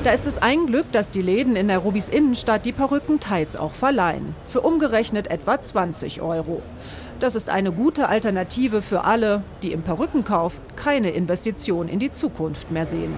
Da 0.06 0.12
ist 0.12 0.24
es 0.24 0.38
ein 0.38 0.66
Glück, 0.66 0.92
dass 0.92 1.10
die 1.10 1.20
Läden 1.20 1.56
in 1.56 1.66
Nairobis 1.66 2.08
Innenstadt 2.08 2.64
die 2.64 2.70
Perücken 2.70 3.18
teils 3.18 3.56
auch 3.56 3.72
verleihen. 3.72 4.36
Für 4.46 4.60
umgerechnet 4.60 5.32
etwa 5.32 5.60
20 5.60 6.22
Euro. 6.22 6.62
Das 7.18 7.34
ist 7.34 7.50
eine 7.50 7.72
gute 7.72 8.08
Alternative 8.08 8.82
für 8.82 9.02
alle, 9.02 9.42
die 9.62 9.72
im 9.72 9.82
Perückenkauf 9.82 10.60
keine 10.76 11.10
Investition 11.10 11.88
in 11.88 11.98
die 11.98 12.12
Zukunft 12.12 12.70
mehr 12.70 12.86
sehen. 12.86 13.14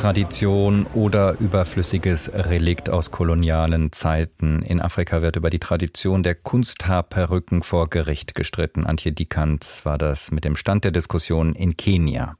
Tradition 0.00 0.86
oder 0.94 1.38
überflüssiges 1.40 2.32
Relikt 2.32 2.88
aus 2.88 3.10
kolonialen 3.10 3.92
Zeiten. 3.92 4.62
In 4.62 4.80
Afrika 4.80 5.20
wird 5.20 5.36
über 5.36 5.50
die 5.50 5.58
Tradition 5.58 6.22
der 6.22 6.34
Kunsthaarperücken 6.34 7.62
vor 7.62 7.90
Gericht 7.90 8.34
gestritten. 8.34 8.86
Antje 8.86 9.12
Dikant 9.12 9.82
war 9.84 9.98
das 9.98 10.30
mit 10.30 10.46
dem 10.46 10.56
Stand 10.56 10.84
der 10.84 10.90
Diskussion 10.90 11.54
in 11.54 11.76
Kenia. 11.76 12.36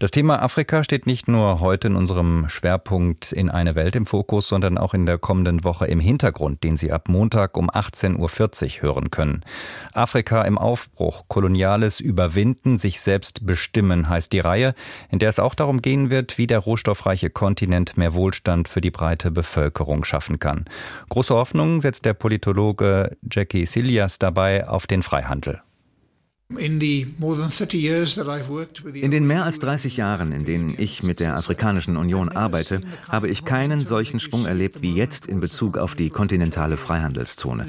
Das 0.00 0.12
Thema 0.12 0.40
Afrika 0.40 0.84
steht 0.84 1.08
nicht 1.08 1.26
nur 1.26 1.58
heute 1.58 1.88
in 1.88 1.96
unserem 1.96 2.48
Schwerpunkt 2.48 3.32
in 3.32 3.50
eine 3.50 3.74
Welt 3.74 3.96
im 3.96 4.06
Fokus, 4.06 4.46
sondern 4.46 4.78
auch 4.78 4.94
in 4.94 5.06
der 5.06 5.18
kommenden 5.18 5.64
Woche 5.64 5.88
im 5.88 5.98
Hintergrund, 5.98 6.62
den 6.62 6.76
Sie 6.76 6.92
ab 6.92 7.08
Montag 7.08 7.56
um 7.56 7.68
18.40 7.68 8.76
Uhr 8.76 8.82
hören 8.82 9.10
können. 9.10 9.42
Afrika 9.92 10.42
im 10.42 10.56
Aufbruch, 10.56 11.24
koloniales 11.26 11.98
Überwinden, 11.98 12.78
sich 12.78 13.00
selbst 13.00 13.44
bestimmen 13.44 14.08
heißt 14.08 14.32
die 14.32 14.38
Reihe, 14.38 14.76
in 15.10 15.18
der 15.18 15.30
es 15.30 15.40
auch 15.40 15.56
darum 15.56 15.82
gehen 15.82 16.10
wird, 16.10 16.38
wie 16.38 16.46
der 16.46 16.60
rohstoffreiche 16.60 17.30
Kontinent 17.30 17.96
mehr 17.96 18.14
Wohlstand 18.14 18.68
für 18.68 18.80
die 18.80 18.92
breite 18.92 19.32
Bevölkerung 19.32 20.04
schaffen 20.04 20.38
kann. 20.38 20.66
Große 21.08 21.34
Hoffnung 21.34 21.80
setzt 21.80 22.04
der 22.04 22.14
Politologe 22.14 23.16
Jackie 23.28 23.66
Silias 23.66 24.20
dabei 24.20 24.68
auf 24.68 24.86
den 24.86 25.02
Freihandel. 25.02 25.60
In 26.56 26.80
den 29.10 29.26
mehr 29.26 29.44
als 29.44 29.58
30 29.58 29.98
Jahren, 29.98 30.32
in 30.32 30.46
denen 30.46 30.74
ich 30.78 31.02
mit 31.02 31.20
der 31.20 31.36
Afrikanischen 31.36 31.98
Union 31.98 32.30
arbeite, 32.30 32.80
habe 33.06 33.28
ich 33.28 33.44
keinen 33.44 33.84
solchen 33.84 34.18
Schwung 34.18 34.46
erlebt 34.46 34.80
wie 34.80 34.94
jetzt 34.94 35.26
in 35.26 35.40
Bezug 35.40 35.76
auf 35.76 35.94
die 35.94 36.08
kontinentale 36.08 36.78
Freihandelszone. 36.78 37.66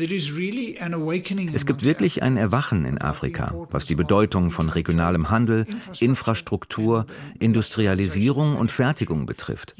Es 1.53 1.65
gibt 1.65 1.83
wirklich 1.83 2.23
ein 2.23 2.37
Erwachen 2.37 2.85
in 2.85 3.01
Afrika, 3.01 3.53
was 3.69 3.83
die 3.83 3.95
Bedeutung 3.95 4.49
von 4.49 4.69
regionalem 4.69 5.29
Handel, 5.29 5.65
Infrastruktur, 5.99 7.05
Industrialisierung 7.37 8.55
und 8.55 8.71
Fertigung 8.71 9.25
betrifft. 9.25 9.75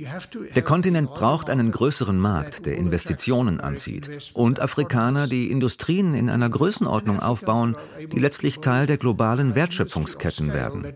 Der 0.56 0.62
Kontinent 0.62 1.10
braucht 1.12 1.50
einen 1.50 1.72
größeren 1.72 2.20
Markt, 2.20 2.66
der 2.66 2.76
Investitionen 2.76 3.62
anzieht 3.62 4.34
und 4.34 4.60
Afrikaner, 4.60 5.28
die 5.28 5.50
Industrien 5.50 6.16
in 6.16 6.30
einer 6.30 6.50
Größenordnung 6.50 7.22
aufbauen, 7.22 7.78
die 8.12 8.20
letztlich 8.20 8.60
Teil 8.60 8.89
der 8.90 8.98
globalen 8.98 9.56
Wertschöpfungsketten 9.56 10.52
werden. 10.54 10.84
Uh, 10.84 10.92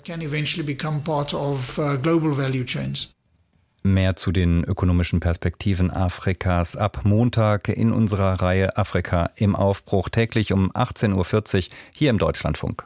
Mehr 3.86 4.16
zu 4.16 4.32
den 4.32 4.64
ökonomischen 4.64 5.20
Perspektiven 5.20 5.92
Afrikas 5.92 6.76
ab 6.76 7.02
Montag 7.04 7.68
in 7.70 7.92
unserer 7.92 8.42
Reihe 8.42 8.78
Afrika 8.78 9.30
im 9.36 9.56
Aufbruch 9.56 10.10
täglich 10.10 10.54
um 10.54 10.72
18.40 10.72 11.14
Uhr 11.16 11.76
hier 11.94 12.10
im 12.10 12.18
Deutschlandfunk. 12.18 12.86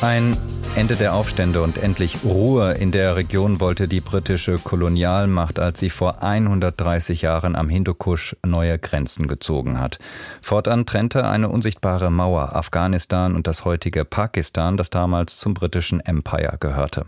Ein 0.00 0.36
Ende 0.76 0.94
der 0.94 1.12
Aufstände 1.12 1.60
und 1.60 1.76
endlich 1.76 2.18
Ruhe 2.22 2.74
in 2.74 2.92
der 2.92 3.16
Region 3.16 3.58
wollte 3.58 3.88
die 3.88 4.00
britische 4.00 4.58
Kolonialmacht, 4.58 5.58
als 5.58 5.80
sie 5.80 5.90
vor 5.90 6.22
130 6.22 7.22
Jahren 7.22 7.56
am 7.56 7.68
Hindukusch 7.68 8.36
neue 8.46 8.78
Grenzen 8.78 9.26
gezogen 9.26 9.80
hat. 9.80 9.98
Fortan 10.40 10.86
trennte 10.86 11.26
eine 11.26 11.48
unsichtbare 11.48 12.12
Mauer 12.12 12.54
Afghanistan 12.54 13.34
und 13.34 13.48
das 13.48 13.64
heutige 13.64 14.04
Pakistan, 14.04 14.76
das 14.76 14.90
damals 14.90 15.36
zum 15.36 15.52
britischen 15.52 15.98
Empire 15.98 16.58
gehörte. 16.60 17.06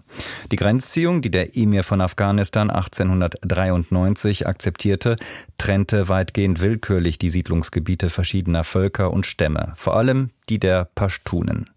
Die 0.50 0.56
Grenzziehung, 0.56 1.22
die 1.22 1.30
der 1.30 1.56
Emir 1.56 1.84
von 1.84 2.00
Afghanistan 2.00 2.70
1893 2.70 4.48
akzeptierte, 4.48 5.14
trennte 5.58 6.08
weitgehend 6.08 6.60
willkürlich 6.60 7.18
die 7.18 7.30
Siedlungsgebiete 7.30 8.10
verschiedener 8.10 8.64
Völker 8.64 9.12
und 9.12 9.26
Stämme, 9.26 9.74
vor 9.76 9.96
allem 9.96 10.30
die 10.48 10.58
der 10.58 10.88
Pashtunen. 10.96 11.70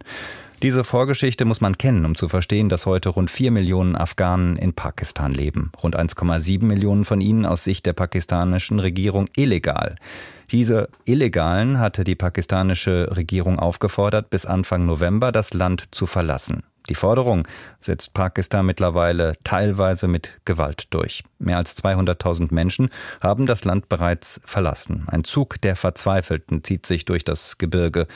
Diese 0.64 0.86
Vorgeschichte 0.86 1.44
muss 1.44 1.60
man 1.60 1.78
kennen, 1.78 2.06
um 2.06 2.16
zu 2.16 2.30
verstehen, 2.30 2.70
dass 2.70 2.86
heute 2.86 3.10
rund 3.10 3.30
vier 3.30 3.52
Millionen 3.52 3.98
Afghanen 3.98 4.56
in 4.56 4.72
Pakistan 4.72 5.34
leben. 5.34 5.74
Rund 5.84 6.00
1,7 6.00 6.64
Millionen 6.64 7.04
von 7.04 7.20
ihnen 7.20 7.46
aus 7.46 7.66
Sicht 7.66 7.86
der 7.86 7.92
pakistanischen 7.92 8.80
Regierung 8.80 9.28
illegal. 9.36 9.98
Diese 10.52 10.88
Illegalen 11.04 11.80
hatte 11.80 12.06
die 12.06 12.16
pakistanische 12.16 13.10
Regierung 13.14 13.60
aufgefordert, 13.60 14.30
bis 14.30 14.46
Anfang 14.46 14.86
November 14.86 15.34
das 15.34 15.54
Land 15.54 15.94
zu 15.94 16.06
verlassen. 16.06 16.64
Die 16.88 16.96
Forderung 16.96 17.46
setzt 17.82 18.14
Pakistan 18.14 18.66
mittlerweile 18.66 19.34
teilweise 19.44 20.08
mit 20.08 20.40
Gewalt 20.46 20.88
durch. 20.92 21.26
Mehr 21.40 21.58
als 21.58 21.76
200.000 21.84 22.54
Menschen 22.54 22.90
haben 23.20 23.48
das 23.48 23.66
Land 23.66 23.90
bereits 23.90 24.40
verlassen. 24.46 25.04
Ein 25.08 25.26
Zug 25.26 25.60
der 25.60 25.76
Verzweifelten 25.76 26.64
zieht 26.64 26.86
sich 26.86 27.04
durch 27.04 27.26
das 27.26 27.58
Gebirge. 27.58 28.08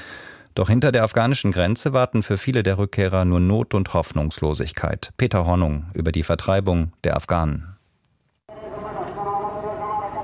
Doch 0.57 0.69
hinter 0.69 0.91
der 0.91 1.03
afghanischen 1.03 1.51
Grenze 1.51 1.93
warten 1.93 2.23
für 2.23 2.39
viele 2.39 2.63
der 2.63 2.79
Rückkehrer 2.79 3.25
nur 3.25 3.39
Not 3.39 3.75
und 3.75 3.93
Hoffnungslosigkeit. 3.93 5.11
Peter 5.15 5.45
Hornung 5.45 5.85
über 5.93 6.11
die 6.11 6.23
Vertreibung 6.23 6.93
der 7.03 7.15
Afghanen. 7.15 7.77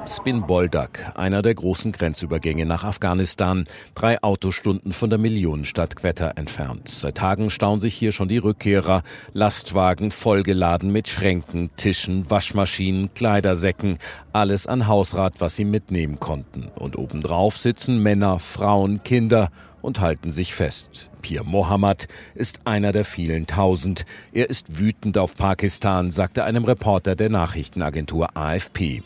Spin 0.07 0.45
Boldak, 0.47 1.11
einer 1.15 1.43
der 1.43 1.53
großen 1.53 1.91
Grenzübergänge 1.91 2.65
nach 2.65 2.83
Afghanistan, 2.83 3.65
drei 3.93 4.21
Autostunden 4.23 4.91
von 4.91 5.11
der 5.11 5.19
Millionenstadt 5.19 5.95
Quetta 5.95 6.31
entfernt. 6.31 6.89
Seit 6.89 7.15
Tagen 7.15 7.51
stauen 7.51 7.79
sich 7.79 7.93
hier 7.93 8.11
schon 8.11 8.27
die 8.27 8.39
Rückkehrer, 8.39 9.03
Lastwagen 9.33 10.09
vollgeladen 10.09 10.91
mit 10.91 11.07
Schränken, 11.07 11.69
Tischen, 11.77 12.29
Waschmaschinen, 12.29 13.13
Kleidersäcken, 13.13 13.99
alles 14.33 14.65
an 14.65 14.87
Hausrat, 14.87 15.35
was 15.39 15.55
sie 15.55 15.65
mitnehmen 15.65 16.19
konnten. 16.19 16.69
Und 16.75 16.97
obendrauf 16.97 17.55
sitzen 17.55 18.01
Männer, 18.01 18.39
Frauen, 18.39 19.03
Kinder 19.03 19.51
und 19.83 19.99
halten 19.99 20.31
sich 20.31 20.55
fest. 20.55 21.09
Pir 21.23 21.43
Mohammed 21.43 22.07
ist 22.35 22.59
einer 22.65 22.91
der 22.91 23.05
vielen 23.05 23.47
Tausend. 23.47 24.05
Er 24.33 24.49
ist 24.49 24.79
wütend 24.79 25.17
auf 25.17 25.35
Pakistan, 25.35 26.11
sagte 26.11 26.43
einem 26.43 26.65
Reporter 26.65 27.15
der 27.15 27.29
Nachrichtenagentur 27.29 28.37
AFP. 28.37 29.01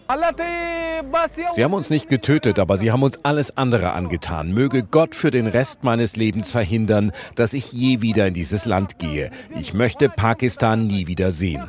Sie 1.54 1.64
haben 1.64 1.74
uns 1.74 1.90
nicht 1.90 2.10
getötet, 2.10 2.58
aber 2.60 2.78
sie 2.78 2.92
haben 2.92 3.04
uns 3.04 3.24
alles 3.24 3.56
andere 3.56 3.92
angetan. 3.92 4.52
Möge 4.52 4.84
Gott 4.84 5.14
für 5.14 5.30
den 5.30 5.46
Rest 5.48 5.84
meines 5.84 6.16
Lebens 6.16 6.52
verhindern, 6.52 7.12
dass 7.36 7.54
ich 7.54 7.72
je 7.72 8.02
wieder 8.02 8.28
in 8.28 8.34
dieses 8.34 8.66
Land 8.66 8.98
gehe. 8.98 9.30
Ich 9.60 9.74
möchte 9.74 10.10
Pakistan 10.10 10.86
nie 10.86 11.08
wieder 11.08 11.32
sehen. 11.32 11.64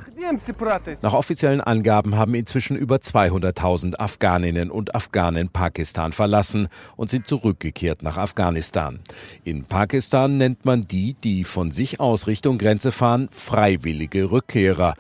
Nach 1.02 1.12
offiziellen 1.12 1.60
Angaben 1.60 2.16
haben 2.16 2.34
inzwischen 2.34 2.76
über 2.76 2.96
200.000 2.96 3.98
Afghaninnen 3.98 4.70
und 4.70 4.94
Afghanen 4.94 5.50
Pakistan 5.50 6.12
verlassen 6.12 6.68
und 6.96 7.10
sind 7.10 7.26
zurückgekehrt 7.26 8.02
nach 8.02 8.16
Afghanistan. 8.16 9.00
In 9.44 9.64
Pakistan 9.64 10.37
nennt 10.38 10.64
man 10.64 10.88
die, 10.88 11.14
die 11.22 11.44
von 11.44 11.70
sich 11.70 12.00
aus 12.00 12.26
Richtung 12.26 12.56
Grenze 12.56 12.90
fahren, 12.92 13.28
freiwillige 13.30 14.30
Rückkehrer. 14.30 14.94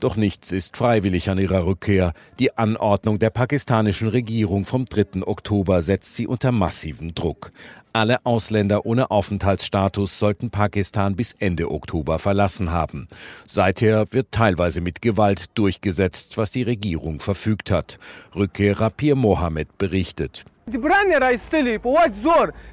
Doch 0.00 0.16
nichts 0.16 0.50
ist 0.50 0.78
freiwillig 0.78 1.28
an 1.28 1.38
ihrer 1.38 1.66
Rückkehr. 1.66 2.14
Die 2.38 2.56
Anordnung 2.56 3.18
der 3.18 3.28
pakistanischen 3.28 4.08
Regierung 4.08 4.64
vom 4.64 4.86
3. 4.86 5.26
Oktober 5.26 5.82
setzt 5.82 6.16
sie 6.16 6.26
unter 6.26 6.52
massiven 6.52 7.14
Druck. 7.14 7.52
Alle 7.92 8.24
Ausländer 8.24 8.86
ohne 8.86 9.10
Aufenthaltsstatus 9.10 10.18
sollten 10.18 10.50
Pakistan 10.50 11.16
bis 11.16 11.32
Ende 11.32 11.70
Oktober 11.70 12.18
verlassen 12.18 12.70
haben. 12.70 13.08
Seither 13.46 14.12
wird 14.12 14.32
teilweise 14.32 14.80
mit 14.80 15.02
Gewalt 15.02 15.58
durchgesetzt, 15.58 16.38
was 16.38 16.50
die 16.50 16.62
Regierung 16.62 17.20
verfügt 17.20 17.70
hat. 17.70 17.98
Rückkehrer 18.34 18.90
Pir 18.90 19.16
Mohammed 19.16 19.76
berichtet. 19.76 20.44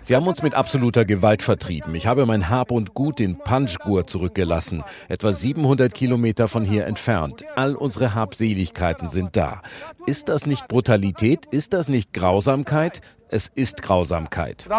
Sie 0.02 0.16
haben 0.16 0.28
uns 0.28 0.44
mit 0.44 0.54
absoluter 0.54 1.04
Gewalt 1.04 1.42
vertrieben. 1.42 1.96
Ich 1.96 2.06
habe 2.06 2.26
mein 2.26 2.50
Hab 2.50 2.72
und 2.72 2.94
Gut 2.94 3.20
in 3.20 3.38
Panjgur 3.38 4.06
zurückgelassen, 4.06 4.84
etwa 5.10 5.34
700 5.34 5.94
Kilometer 5.94 6.48
von 6.48 6.64
hier 6.64 6.86
entfernt. 6.86 7.46
All 7.56 7.76
unsere 7.76 8.14
Habseligkeiten 8.14 9.10
sind 9.10 9.36
da. 9.36 9.62
Ist 10.08 10.30
das 10.30 10.46
nicht 10.46 10.70
Brutalität? 10.70 11.48
Ist 11.48 11.74
das 11.74 11.90
nicht 11.90 12.14
Grausamkeit? 12.14 13.02
Es 13.30 13.50
ist 13.54 13.82
Grausamkeit. 13.82 14.70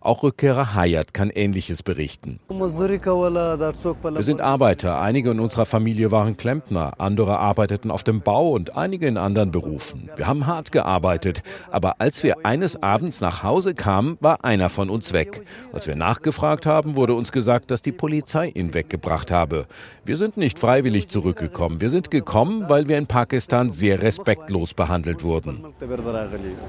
Auch 0.00 0.22
Rückkehrer 0.22 0.74
Hayat 0.74 1.12
kann 1.12 1.28
Ähnliches 1.28 1.82
berichten. 1.82 2.40
Wir 2.48 4.22
sind 4.22 4.40
Arbeiter. 4.40 4.98
Einige 4.98 5.30
in 5.32 5.40
unserer 5.40 5.66
Familie 5.66 6.10
waren 6.10 6.38
Klempner, 6.38 6.94
andere 6.96 7.38
arbeiteten 7.38 7.90
auf 7.90 8.02
dem 8.02 8.22
Bau 8.22 8.52
und 8.52 8.74
einige 8.76 9.06
in 9.06 9.18
anderen 9.18 9.50
Berufen. 9.50 10.08
Wir 10.16 10.26
haben 10.26 10.46
hart 10.46 10.72
gearbeitet, 10.72 11.42
aber 11.70 12.00
als 12.00 12.22
wir 12.22 12.46
eines 12.46 12.82
Abends 12.82 13.20
nach 13.20 13.42
Hause 13.42 13.74
kamen, 13.74 14.16
war 14.20 14.42
einer 14.42 14.70
von 14.70 14.88
uns 14.88 15.12
weg. 15.12 15.42
Als 15.74 15.86
wir 15.86 15.96
nachgefragt 15.96 16.64
haben, 16.64 16.96
wurde 16.96 17.12
uns 17.12 17.30
gesagt, 17.30 17.70
dass 17.70 17.82
die 17.82 17.92
Polizei 17.92 18.48
ihn 18.48 18.72
weggebracht 18.72 19.30
habe. 19.30 19.66
Wir 20.06 20.16
sind 20.16 20.38
nicht 20.38 20.58
freiwillig 20.58 21.08
zurückgekommen. 21.08 21.82
Wir 21.82 21.90
sind 21.90 22.10
gekommen, 22.10 22.70
weil 22.70 22.88
wir 22.88 22.96
in 22.96 23.06
Pakistan 23.06 23.68
sehr 23.70 24.00
respektlos 24.46 24.74
behandelt 24.74 25.22
wurden. 25.22 25.64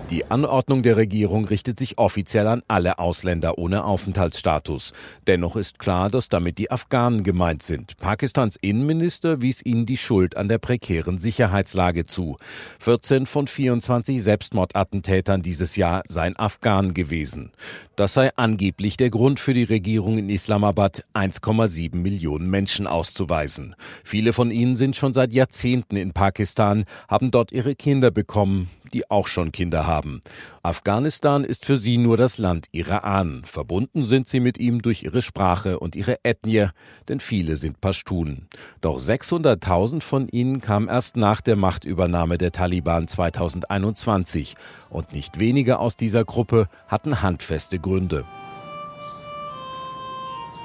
Die 0.10 0.30
Anordnung 0.30 0.84
der 0.84 0.98
Regierung 0.98 1.46
richtet 1.46 1.78
sich 1.78 1.98
offiziell 1.98 2.48
an 2.48 2.64
alle 2.68 3.00
Ausländer 3.00 3.58
ohne 3.58 3.84
Aufenthaltsstatus. 3.84 4.94
Dennoch 5.28 5.56
ist 5.56 5.80
klar, 5.80 6.10
dass 6.10 6.30
damit 6.30 6.58
die 6.58 6.72
Afghanen 6.72 7.24
gemeint 7.24 7.64
sind. 7.64 7.98
Pakistans 7.98 8.58
Innenminister 8.60 9.42
wies 9.42 9.64
ihnen 9.64 9.86
die 9.86 9.98
Schuld 9.98 10.38
an 10.38 10.48
der 10.48 10.58
prekären 10.58 11.18
Sicherheitslage 11.18 12.06
zu. 12.06 12.38
14 12.80 13.26
von 13.26 13.48
24 13.48 14.22
Selbstmordattentätern 14.22 15.42
dieses 15.42 15.76
Jahr 15.76 16.04
seien 16.08 16.36
Afghanen 16.38 16.94
gewesen. 16.94 17.52
Das 17.96 18.14
sei 18.14 18.30
angeblich 18.36 18.98
der 18.98 19.10
Grund 19.10 19.40
für 19.40 19.54
die 19.54 19.64
Regierung 19.64 20.18
in 20.18 20.30
Islamabad, 20.30 21.04
1,7 21.16 21.96
Millionen 21.96 22.48
Menschen 22.50 22.86
auszuweisen. 22.86 23.76
Viele 24.04 24.34
von 24.34 24.52
ihnen 24.52 24.76
sind 24.76 24.96
schon 24.96 25.14
seit 25.14 25.34
Jahrzehnten 25.34 25.96
in 25.96 26.14
Pakistan, 26.14 26.86
haben 27.08 27.32
dort 27.32 27.52
ihre 27.52 27.67
Kinder 27.76 28.12
bekommen 28.12 28.70
die 28.94 29.10
auch 29.10 29.28
schon 29.28 29.52
Kinder 29.52 29.86
haben. 29.86 30.22
Afghanistan 30.64 31.44
ist 31.44 31.66
für 31.66 31.78
sie 31.78 31.98
nur 31.98 32.18
das 32.18 32.38
Land 32.38 32.68
ihrer 32.72 33.04
Ahnen. 33.04 33.44
Verbunden 33.46 34.04
sind 34.04 34.28
sie 34.28 34.40
mit 34.40 34.58
ihm 34.58 34.82
durch 34.82 35.04
ihre 35.04 35.22
Sprache 35.22 35.80
und 35.80 35.96
ihre 35.96 36.24
Ethnie, 36.24 36.68
denn 37.08 37.20
viele 37.20 37.58
sind 37.58 37.82
Pashtun. 37.82 38.48
Doch 38.82 39.00
600.000 39.00 40.02
von 40.02 40.28
ihnen 40.30 40.62
kamen 40.62 40.88
erst 40.88 41.18
nach 41.18 41.42
der 41.42 41.56
Machtübernahme 41.56 42.38
der 42.38 42.52
Taliban 42.52 43.08
2021 43.08 44.56
und 44.90 45.14
nicht 45.14 45.40
wenige 45.40 45.80
aus 45.80 45.96
dieser 45.96 46.26
Gruppe 46.26 46.68
hatten 46.88 47.22
handfeste 47.22 47.80
Gründe. 47.80 48.26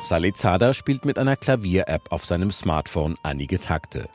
Saleh 0.05 0.33
Zada 0.33 0.75
spielt 0.75 1.05
mit 1.05 1.17
einer 1.17 1.37
Klavier-App 1.37 2.11
auf 2.11 2.25
seinem 2.27 2.51
Smartphone 2.51 3.15
einige 3.23 3.61
Takte. 3.61 4.09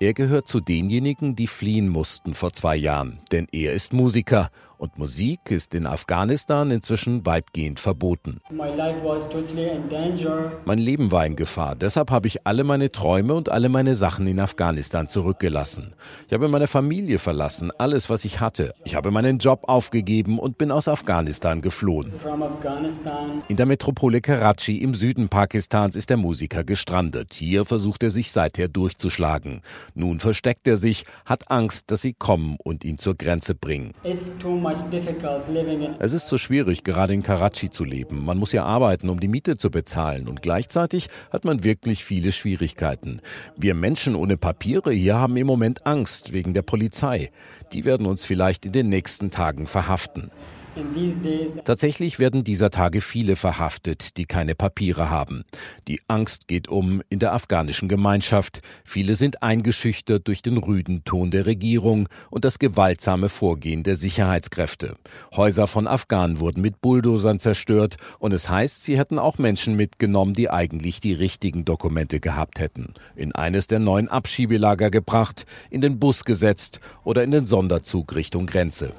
Er 0.00 0.14
gehört 0.14 0.46
zu 0.46 0.60
denjenigen, 0.60 1.34
die 1.34 1.48
fliehen 1.48 1.88
mussten 1.88 2.34
vor 2.34 2.52
zwei 2.52 2.76
Jahren, 2.76 3.18
denn 3.32 3.48
er 3.50 3.72
ist 3.72 3.92
Musiker 3.92 4.50
und 4.78 4.96
Musik 4.98 5.50
ist 5.50 5.74
in 5.74 5.86
Afghanistan 5.86 6.70
inzwischen 6.70 7.26
weitgehend 7.26 7.80
verboten. 7.80 8.40
Mein 10.64 10.78
Leben 10.78 11.10
war 11.10 11.26
in 11.26 11.36
Gefahr, 11.36 11.74
deshalb 11.74 12.10
habe 12.10 12.26
ich 12.28 12.46
alle 12.46 12.64
meine 12.64 12.90
Träume 12.90 13.34
und 13.34 13.50
alle 13.50 13.68
meine 13.68 13.96
Sachen 13.96 14.26
in 14.26 14.40
Afghanistan 14.40 15.08
zurückgelassen. 15.08 15.94
Ich 16.26 16.32
habe 16.32 16.48
meine 16.48 16.66
Familie 16.66 17.18
verlassen, 17.18 17.70
alles, 17.78 18.08
was 18.08 18.24
ich 18.24 18.40
hatte. 18.40 18.72
Ich 18.84 18.94
habe 18.94 19.10
meinen 19.10 19.38
Job 19.38 19.64
aufgegeben 19.64 20.38
und 20.38 20.58
bin 20.58 20.70
aus 20.70 20.88
Afghanistan 20.88 21.60
geflohen. 21.60 22.12
In 23.48 23.56
der 23.56 23.66
Metropole 23.66 24.20
Karachi 24.20 24.76
im 24.78 24.94
Süden 24.94 25.28
Pakistans 25.28 25.96
ist 25.96 26.10
der 26.10 26.16
Musiker 26.16 26.64
gestrandet. 26.64 27.34
Hier 27.34 27.64
versucht 27.64 28.02
er 28.02 28.10
sich 28.10 28.32
seither 28.32 28.68
durchzuschlagen. 28.68 29.62
Nun 29.94 30.20
versteckt 30.20 30.66
er 30.66 30.76
sich, 30.76 31.04
hat 31.24 31.50
Angst, 31.50 31.90
dass 31.90 32.02
sie 32.02 32.12
kommen 32.12 32.56
und 32.62 32.84
ihn 32.84 32.98
zur 32.98 33.14
Grenze 33.14 33.54
bringen. 33.54 33.92
Es 35.98 36.12
ist 36.12 36.28
so 36.28 36.38
schwierig, 36.38 36.84
gerade 36.84 37.14
in 37.14 37.22
Karachi 37.22 37.70
zu 37.70 37.84
leben. 37.84 38.24
Man 38.24 38.38
muss 38.38 38.52
ja 38.52 38.64
arbeiten, 38.64 39.08
um 39.08 39.18
die 39.18 39.28
Miete 39.28 39.56
zu 39.56 39.70
bezahlen. 39.70 40.28
Und 40.28 40.42
gleichzeitig 40.42 41.08
hat 41.30 41.44
man 41.44 41.64
wirklich 41.64 42.04
viele 42.04 42.32
Schwierigkeiten. 42.32 43.20
Wir 43.56 43.74
Menschen 43.74 44.14
ohne 44.14 44.36
Papiere 44.36 44.92
hier 44.92 45.16
haben 45.16 45.36
im 45.36 45.46
Moment 45.46 45.86
Angst 45.86 46.32
wegen 46.32 46.54
der 46.54 46.62
Polizei. 46.62 47.30
Die 47.72 47.84
werden 47.84 48.06
uns 48.06 48.24
vielleicht 48.24 48.66
in 48.66 48.72
den 48.72 48.88
nächsten 48.88 49.30
Tagen 49.30 49.66
verhaften. 49.66 50.30
Tatsächlich 51.64 52.18
werden 52.18 52.44
dieser 52.44 52.70
Tage 52.70 53.00
viele 53.00 53.36
verhaftet, 53.36 54.16
die 54.16 54.26
keine 54.26 54.54
Papiere 54.54 55.10
haben. 55.10 55.44
Die 55.88 56.00
Angst 56.08 56.48
geht 56.48 56.68
um 56.68 57.02
in 57.08 57.18
der 57.18 57.32
afghanischen 57.32 57.88
Gemeinschaft. 57.88 58.60
Viele 58.84 59.16
sind 59.16 59.42
eingeschüchtert 59.42 60.28
durch 60.28 60.42
den 60.42 60.56
rüden 60.56 61.04
Ton 61.04 61.30
der 61.30 61.46
Regierung 61.46 62.08
und 62.30 62.44
das 62.44 62.58
gewaltsame 62.58 63.28
Vorgehen 63.28 63.82
der 63.82 63.96
Sicherheitskräfte. 63.96 64.96
Häuser 65.34 65.66
von 65.66 65.86
Afghanen 65.86 66.40
wurden 66.40 66.60
mit 66.60 66.80
Bulldozern 66.80 67.38
zerstört 67.38 67.96
und 68.18 68.32
es 68.32 68.48
heißt, 68.48 68.82
sie 68.84 68.98
hätten 68.98 69.18
auch 69.18 69.38
Menschen 69.38 69.76
mitgenommen, 69.76 70.34
die 70.34 70.50
eigentlich 70.50 71.00
die 71.00 71.12
richtigen 71.12 71.64
Dokumente 71.64 72.20
gehabt 72.20 72.60
hätten. 72.60 72.94
In 73.16 73.32
eines 73.32 73.66
der 73.66 73.78
neuen 73.78 74.08
Abschiebelager 74.08 74.90
gebracht, 74.90 75.46
in 75.70 75.80
den 75.80 75.98
Bus 75.98 76.24
gesetzt 76.24 76.80
oder 77.04 77.24
in 77.24 77.30
den 77.30 77.46
Sonderzug 77.46 78.14
Richtung 78.14 78.46
Grenze. 78.46 78.92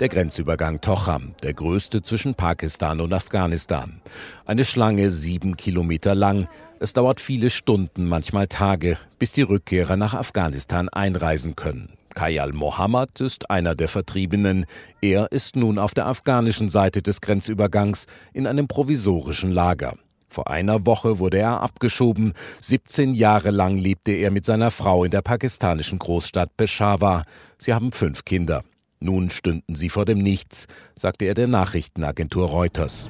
Der 0.00 0.10
Grenzübergang 0.10 0.82
Tocham, 0.82 1.34
der 1.42 1.54
größte 1.54 2.02
zwischen 2.02 2.34
Pakistan 2.34 3.00
und 3.00 3.14
Afghanistan. 3.14 4.02
Eine 4.44 4.66
Schlange 4.66 5.10
sieben 5.10 5.56
Kilometer 5.56 6.14
lang. 6.14 6.48
Es 6.80 6.92
dauert 6.92 7.18
viele 7.18 7.48
Stunden, 7.48 8.06
manchmal 8.06 8.46
Tage, 8.46 8.98
bis 9.18 9.32
die 9.32 9.40
Rückkehrer 9.40 9.96
nach 9.96 10.12
Afghanistan 10.12 10.90
einreisen 10.90 11.56
können. 11.56 11.94
Kayal 12.14 12.52
Mohammed 12.52 13.22
ist 13.22 13.50
einer 13.50 13.74
der 13.74 13.88
Vertriebenen. 13.88 14.66
Er 15.00 15.32
ist 15.32 15.56
nun 15.56 15.78
auf 15.78 15.94
der 15.94 16.06
afghanischen 16.06 16.68
Seite 16.68 17.00
des 17.00 17.22
Grenzübergangs 17.22 18.06
in 18.34 18.46
einem 18.46 18.68
provisorischen 18.68 19.50
Lager. 19.50 19.96
Vor 20.28 20.50
einer 20.50 20.84
Woche 20.84 21.20
wurde 21.20 21.38
er 21.38 21.62
abgeschoben. 21.62 22.34
17 22.60 23.14
Jahre 23.14 23.50
lang 23.50 23.78
lebte 23.78 24.12
er 24.12 24.30
mit 24.30 24.44
seiner 24.44 24.70
Frau 24.70 25.04
in 25.04 25.10
der 25.10 25.22
pakistanischen 25.22 25.98
Großstadt 25.98 26.54
Peshawar. 26.58 27.24
Sie 27.56 27.72
haben 27.72 27.92
fünf 27.92 28.26
Kinder. 28.26 28.62
Nun 29.06 29.30
stünden 29.30 29.76
sie 29.76 29.88
vor 29.88 30.04
dem 30.04 30.18
Nichts, 30.18 30.66
sagte 30.96 31.26
er 31.26 31.34
der 31.34 31.46
Nachrichtenagentur 31.46 32.48
Reuters. 32.48 33.08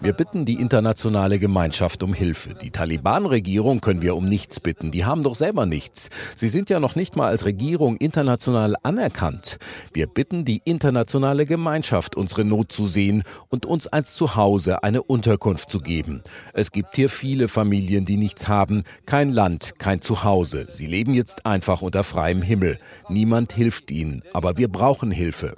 Wir 0.00 0.12
bitten 0.12 0.44
die 0.44 0.60
internationale 0.60 1.40
Gemeinschaft 1.40 2.04
um 2.04 2.14
Hilfe. 2.14 2.54
Die 2.54 2.70
Taliban-Regierung 2.70 3.80
können 3.80 4.00
wir 4.00 4.14
um 4.14 4.28
nichts 4.28 4.60
bitten. 4.60 4.92
Die 4.92 5.04
haben 5.04 5.24
doch 5.24 5.34
selber 5.34 5.66
nichts. 5.66 6.08
Sie 6.36 6.48
sind 6.48 6.70
ja 6.70 6.78
noch 6.78 6.94
nicht 6.94 7.16
mal 7.16 7.30
als 7.30 7.44
Regierung 7.46 7.96
international 7.96 8.76
anerkannt. 8.84 9.58
Wir 9.92 10.06
bitten 10.06 10.44
die 10.44 10.62
internationale 10.64 11.46
Gemeinschaft, 11.46 12.14
unsere 12.14 12.44
Not 12.44 12.70
zu 12.70 12.86
sehen 12.86 13.24
und 13.48 13.66
uns 13.66 13.88
als 13.88 14.14
Zuhause 14.14 14.84
eine 14.84 15.02
Unterkunft 15.02 15.68
zu 15.68 15.78
geben. 15.78 16.22
Es 16.52 16.70
gibt 16.70 16.94
hier 16.94 17.08
viele 17.08 17.48
Familien, 17.48 18.04
die 18.04 18.18
nichts 18.18 18.46
haben, 18.46 18.84
kein 19.04 19.32
Land, 19.32 19.80
kein 19.80 20.00
Zuhause. 20.00 20.68
Sie 20.68 20.86
leben 20.86 21.12
jetzt 21.12 21.44
einfach 21.44 21.82
unter 21.82 22.04
freiem 22.04 22.40
Himmel. 22.40 22.78
Niemand 23.08 23.52
hilft 23.52 23.90
ihnen 23.90 24.22
aber 24.43 24.43
wir 24.56 24.68
brauchen 24.68 25.10
Hilfe. 25.10 25.54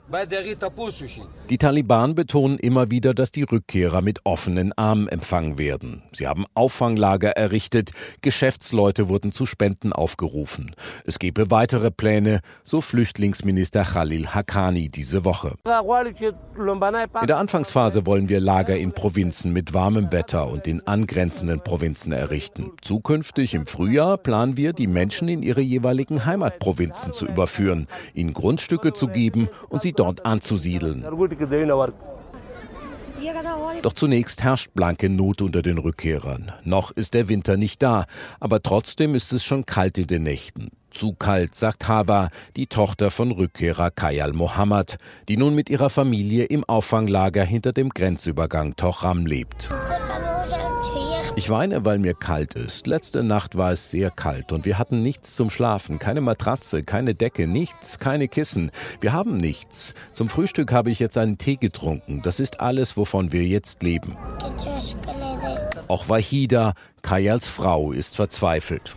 Die 1.51 1.59
Taliban 1.59 2.15
betonen 2.15 2.59
immer 2.59 2.91
wieder, 2.91 3.15
dass 3.15 3.33
die 3.33 3.43
Rückkehrer 3.43 4.01
mit 4.01 4.21
offenen 4.25 4.73
Armen 4.73 5.09
empfangen 5.09 5.59
werden. 5.59 6.03
Sie 6.13 6.27
haben 6.27 6.45
Auffanglager 6.55 7.31
errichtet, 7.31 7.91
Geschäftsleute 8.23 9.09
wurden 9.09 9.33
zu 9.33 9.47
Spenden 9.47 9.93
aufgerufen. 9.93 10.75
Es 11.05 11.19
gebe 11.19 11.51
weitere 11.51 11.91
Pläne, 11.91 12.41
so 12.65 12.81
Flüchtlingsminister 12.81 13.83
Khalil 13.83 14.29
Haqqani 14.29 14.89
diese 14.89 15.25
Woche. 15.25 15.55
In 17.21 17.27
der 17.27 17.39
Anfangsphase 17.39 18.07
wollen 18.07 18.29
wir 18.29 18.41
Lager 18.41 18.77
in 18.77 18.93
Provinzen 18.93 19.53
mit 19.53 19.75
warmem 19.75 20.13
Wetter 20.13 20.49
und 20.49 20.67
in 20.67 20.87
angrenzenden 20.87 21.61
Provinzen 21.61 22.13
errichten. 22.13 22.73
Zukünftig 22.83 23.55
im 23.55 23.67
Frühjahr 23.67 24.17
planen 24.17 24.57
wir, 24.57 24.73
die 24.73 24.87
Menschen 24.87 25.29
in 25.29 25.43
ihre 25.43 25.61
jeweiligen 25.61 26.25
Heimatprovinzen 26.25 27.13
zu 27.13 27.27
überführen, 27.27 27.87
ihnen 28.15 28.33
Grundstücke 28.33 28.66
Grundstücke 28.67 28.95
zu 28.95 29.07
geben 29.07 29.49
und 29.69 29.83
sie 29.83 29.93
dort 29.93 30.27
anzusiedeln. 30.27 31.07
Doch 33.83 33.93
zunächst 33.93 34.43
herrscht 34.43 34.71
blanke 34.75 35.09
Not 35.09 35.41
unter 35.41 35.63
den 35.63 35.79
Rückkehrern. 35.79 36.53
Noch 36.65 36.91
ist 36.91 37.15
der 37.15 37.29
Winter 37.29 37.57
nicht 37.57 37.83
da, 37.83 38.07
aber 38.41 38.63
trotzdem 38.63 39.15
ist 39.15 39.33
es 39.33 39.45
schon 39.45 39.67
kalt 39.67 39.99
in 39.99 40.09
den 40.09 40.25
Nächten. 40.25 40.71
Zu 40.91 41.13
kalt, 41.13 41.55
sagt 41.55 41.87
Hava, 41.87 42.31
die 42.57 42.67
Tochter 42.67 43.11
von 43.11 43.31
Rückkehrer 43.31 43.91
Kayal 43.91 44.33
Mohammed, 44.33 44.99
die 45.29 45.37
nun 45.37 45.55
mit 45.55 45.71
ihrer 45.71 45.91
Familie 45.91 46.45
im 46.45 46.65
Auffanglager 46.65 47.45
hinter 47.45 47.73
dem 47.73 47.91
Grenzübergang 47.91 48.75
Tochram 48.77 49.27
lebt. 49.27 49.69
Ich 51.39 51.51
weine, 51.51 51.85
weil 51.85 51.99
mir 51.99 52.15
kalt 52.15 52.55
ist. 52.55 52.87
Letzte 52.87 53.23
Nacht 53.23 53.59
war 53.59 53.71
es 53.71 53.91
sehr 53.91 54.11
kalt 54.11 54.53
und 54.53 54.65
wir 54.65 54.79
hatten 54.79 55.03
nichts 55.03 55.37
zum 55.37 55.51
Schlafen. 55.51 55.99
Keine 55.99 56.23
Matratze, 56.23 56.83
keine 56.83 57.15
Decke, 57.15 57.47
nichts, 57.47 57.99
keine 57.99 58.27
Kissen. 58.27 58.71
Wir 59.03 59.13
haben 59.13 59.37
nichts. 59.37 59.95
Zum 60.13 60.31
Frühstück 60.31 60.73
habe 60.73 60.91
ich 60.91 60.99
jetzt 60.99 61.19
einen 61.19 61.37
Tee 61.37 61.57
getrunken. 61.57 62.23
Das 62.25 62.41
ist 62.41 62.61
alles, 62.61 62.97
wovon 62.97 63.33
wir 63.33 63.45
jetzt 63.45 63.83
leben. 63.83 64.17
Auch 65.89 66.09
Wahida, 66.09 66.73
Kayals 67.03 67.47
Frau, 67.47 67.93
ist 67.93 68.17
verzweifelt. 68.17 68.97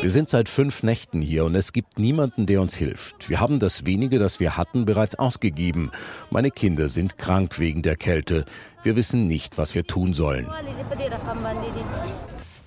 Wir 0.00 0.10
sind 0.10 0.28
seit 0.28 0.48
fünf 0.48 0.82
Nächten 0.82 1.20
hier 1.22 1.44
und 1.44 1.54
es 1.54 1.72
gibt 1.72 1.98
niemanden, 1.98 2.46
der 2.46 2.60
uns 2.60 2.74
hilft. 2.76 3.28
Wir 3.28 3.40
haben 3.40 3.58
das 3.58 3.84
wenige, 3.84 4.18
das 4.18 4.40
wir 4.40 4.56
hatten, 4.56 4.84
bereits 4.84 5.16
ausgegeben. 5.16 5.90
Meine 6.30 6.50
Kinder 6.50 6.88
sind 6.88 7.18
krank 7.18 7.58
wegen 7.58 7.82
der 7.82 7.96
Kälte. 7.96 8.44
Wir 8.86 8.94
wissen 8.94 9.26
nicht, 9.26 9.58
was 9.58 9.74
wir 9.74 9.84
tun 9.84 10.14
sollen. 10.14 10.46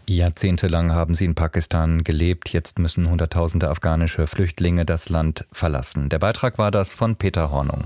Jahrzehntelang 0.05 0.91
haben 0.91 1.13
sie 1.13 1.23
in 1.23 1.33
Pakistan 1.33 2.03
gelebt. 2.03 2.51
Jetzt 2.51 2.77
müssen 2.77 3.09
Hunderttausende 3.09 3.69
afghanische 3.69 4.27
Flüchtlinge 4.27 4.83
das 4.83 5.07
Land 5.07 5.45
verlassen. 5.53 6.09
Der 6.09 6.19
Beitrag 6.19 6.57
war 6.57 6.71
das 6.71 6.91
von 6.91 7.15
Peter 7.15 7.51
Hornung. 7.51 7.85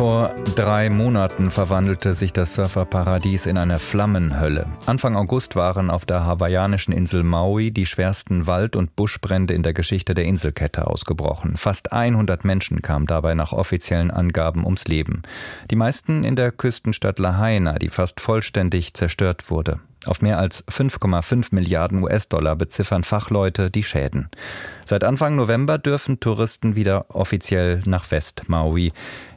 Vor 0.00 0.34
drei 0.54 0.88
Monaten 0.88 1.50
verwandelte 1.50 2.14
sich 2.14 2.32
das 2.32 2.54
Surferparadies 2.54 3.44
in 3.44 3.58
eine 3.58 3.78
Flammenhölle. 3.78 4.64
Anfang 4.86 5.14
August 5.14 5.56
waren 5.56 5.90
auf 5.90 6.06
der 6.06 6.24
hawaiianischen 6.24 6.94
Insel 6.94 7.22
Maui 7.22 7.70
die 7.70 7.84
schwersten 7.84 8.46
Wald- 8.46 8.76
und 8.76 8.96
Buschbrände 8.96 9.52
in 9.52 9.62
der 9.62 9.74
Geschichte 9.74 10.14
der 10.14 10.24
Inselkette 10.24 10.86
ausgebrochen. 10.86 11.58
Fast 11.58 11.92
100 11.92 12.46
Menschen 12.46 12.80
kamen 12.80 13.04
dabei 13.04 13.34
nach 13.34 13.52
offiziellen 13.52 14.10
Angaben 14.10 14.64
ums 14.64 14.88
Leben. 14.88 15.20
Die 15.70 15.76
meisten 15.76 16.24
in 16.24 16.34
der 16.34 16.50
Küstenstadt 16.50 17.18
Lahaina, 17.18 17.74
die 17.74 17.90
fast 17.90 18.22
vollständig 18.22 18.94
zerstört 18.94 19.50
wurde. 19.50 19.80
Auf 20.06 20.22
mehr 20.22 20.38
als 20.38 20.66
5,5 20.66 21.48
Milliarden 21.50 22.02
US-Dollar 22.02 22.56
beziffern 22.56 23.04
Fachleute 23.04 23.70
die 23.70 23.82
Schäden. 23.82 24.30
Seit 24.86 25.04
Anfang 25.04 25.36
November 25.36 25.76
dürfen 25.76 26.20
Touristen 26.20 26.74
wieder 26.74 27.04
offiziell 27.14 27.82
nach 27.84 28.10
West-Maui 28.10 28.92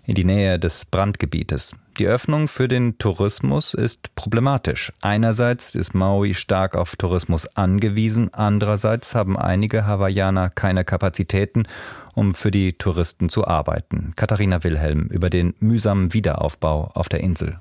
in 0.06 0.16
die 0.16 0.26
Nähe 0.26 0.60
des 0.60 0.86
Brandgebietes. 0.86 1.76
Die 1.98 2.08
Öffnung 2.08 2.48
für 2.48 2.68
den 2.68 2.98
Tourismus 2.98 3.74
ist 3.74 4.16
problematisch. 4.16 4.92
Einerseits 5.02 5.76
ist 5.76 5.94
Maui 5.94 6.34
stark 6.34 6.76
auf 6.76 6.96
Tourismus 6.96 7.48
angewiesen, 7.56 8.34
andererseits 8.34 9.16
haben 9.16 9.38
einige 9.38 9.86
Hawaiianer 9.86 10.50
keine 10.50 10.84
Kapazitäten, 10.84 11.68
um 12.16 12.34
für 12.34 12.52
die 12.52 12.74
Touristen 12.74 13.30
zu 13.30 13.48
arbeiten. 13.48 14.13
Katharina 14.16 14.63
Wilhelm 14.63 15.08
über 15.08 15.30
den 15.30 15.54
mühsamen 15.60 16.13
Wiederaufbau 16.13 16.89
auf 16.94 17.10
der 17.10 17.22
Insel. 17.22 17.60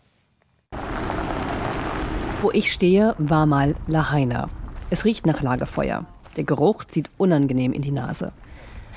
Wo 2.41 2.51
ich 2.51 2.73
stehe, 2.73 3.15
war 3.19 3.47
mal 3.47 3.77
Lahaina. 3.87 4.49
Es 4.91 5.05
riecht 5.05 5.27
nach 5.27 5.43
Lagerfeuer. 5.43 6.07
Der 6.37 6.45
Geruch 6.45 6.85
zieht 6.85 7.11
unangenehm 7.19 7.73
in 7.73 7.83
die 7.83 7.93
Nase. 7.93 8.33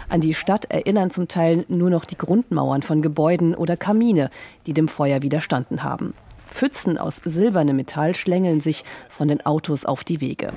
An 0.10 0.22
die 0.22 0.34
Stadt 0.34 0.66
erinnern 0.66 1.10
zum 1.10 1.28
Teil 1.28 1.66
nur 1.68 1.90
noch 1.90 2.06
die 2.06 2.18
Grundmauern 2.18 2.82
von 2.82 3.02
Gebäuden 3.02 3.56
oder 3.56 3.78
Kamine, 3.78 4.30
die 4.66 4.74
dem 4.74 4.88
Feuer 4.88 5.22
widerstanden 5.22 5.84
haben. 5.84 6.14
Pfützen 6.56 6.98
aus 6.98 7.22
silbernem 7.26 7.76
Metall 7.76 8.16
schlängeln 8.16 8.62
sich 8.62 8.86
von 9.10 9.28
den 9.28 9.46
Autos 9.46 9.84
auf 9.84 10.06
die 10.06 10.22
Wege. 10.22 10.54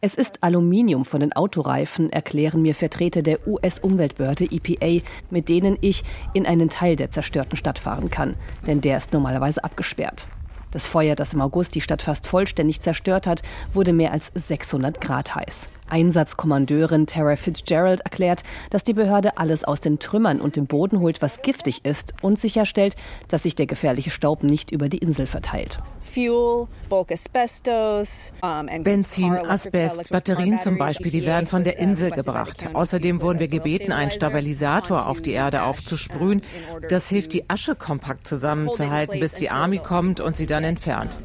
Es 0.00 0.14
ist 0.14 0.42
Aluminium 0.42 1.04
von 1.04 1.20
den 1.20 1.32
Autoreifen, 1.32 2.10
erklären 2.10 2.62
mir 2.62 2.74
Vertreter 2.76 3.22
der 3.22 3.46
US-Umweltbehörde 3.48 4.44
EPA, 4.44 5.04
mit 5.30 5.48
denen 5.48 5.76
ich 5.80 6.04
in 6.32 6.46
einen 6.46 6.68
Teil 6.68 6.94
der 6.94 7.10
zerstörten 7.10 7.56
Stadt 7.56 7.80
fahren 7.80 8.10
kann, 8.10 8.36
denn 8.66 8.80
der 8.80 8.98
ist 8.98 9.12
normalerweise 9.12 9.64
abgesperrt. 9.64 10.28
Das 10.70 10.86
Feuer, 10.86 11.16
das 11.16 11.34
im 11.34 11.40
August 11.40 11.74
die 11.74 11.80
Stadt 11.80 12.02
fast 12.02 12.26
vollständig 12.26 12.80
zerstört 12.80 13.26
hat, 13.26 13.42
wurde 13.72 13.92
mehr 13.92 14.12
als 14.12 14.30
600 14.34 15.00
Grad 15.00 15.34
heiß. 15.34 15.68
Einsatzkommandeurin 15.88 17.06
Tara 17.06 17.36
Fitzgerald 17.36 18.00
erklärt, 18.00 18.44
dass 18.70 18.84
die 18.84 18.92
Behörde 18.92 19.36
alles 19.38 19.64
aus 19.64 19.80
den 19.80 19.98
Trümmern 19.98 20.40
und 20.40 20.56
dem 20.56 20.66
Boden 20.66 21.00
holt, 21.00 21.20
was 21.20 21.42
giftig 21.42 21.84
ist 21.84 22.14
und 22.22 22.38
sicherstellt, 22.38 22.94
dass 23.28 23.42
sich 23.42 23.56
der 23.56 23.66
gefährliche 23.66 24.10
Staub 24.10 24.42
nicht 24.42 24.70
über 24.70 24.88
die 24.88 24.98
Insel 24.98 25.26
verteilt. 25.26 25.80
Benzin, 28.82 29.32
Asbest, 29.32 30.08
Batterien 30.10 30.58
zum 30.58 30.78
Beispiel, 30.78 31.10
die 31.10 31.24
werden 31.24 31.46
von 31.46 31.64
der 31.64 31.78
Insel 31.78 32.10
gebracht. 32.10 32.68
Außerdem 32.72 33.20
wurden 33.20 33.38
wir 33.38 33.48
gebeten, 33.48 33.92
einen 33.92 34.10
Stabilisator 34.10 35.06
auf 35.06 35.20
die 35.20 35.32
Erde 35.32 35.62
aufzusprühen. 35.62 36.42
Das 36.88 37.08
hilft, 37.08 37.32
die 37.32 37.48
Asche 37.48 37.74
kompakt 37.74 38.26
zusammenzuhalten, 38.26 39.20
bis 39.20 39.34
die 39.34 39.50
Army 39.50 39.78
kommt 39.78 40.20
und 40.20 40.36
sie 40.36 40.46
dann 40.46 40.64
entfernt. 40.64 41.20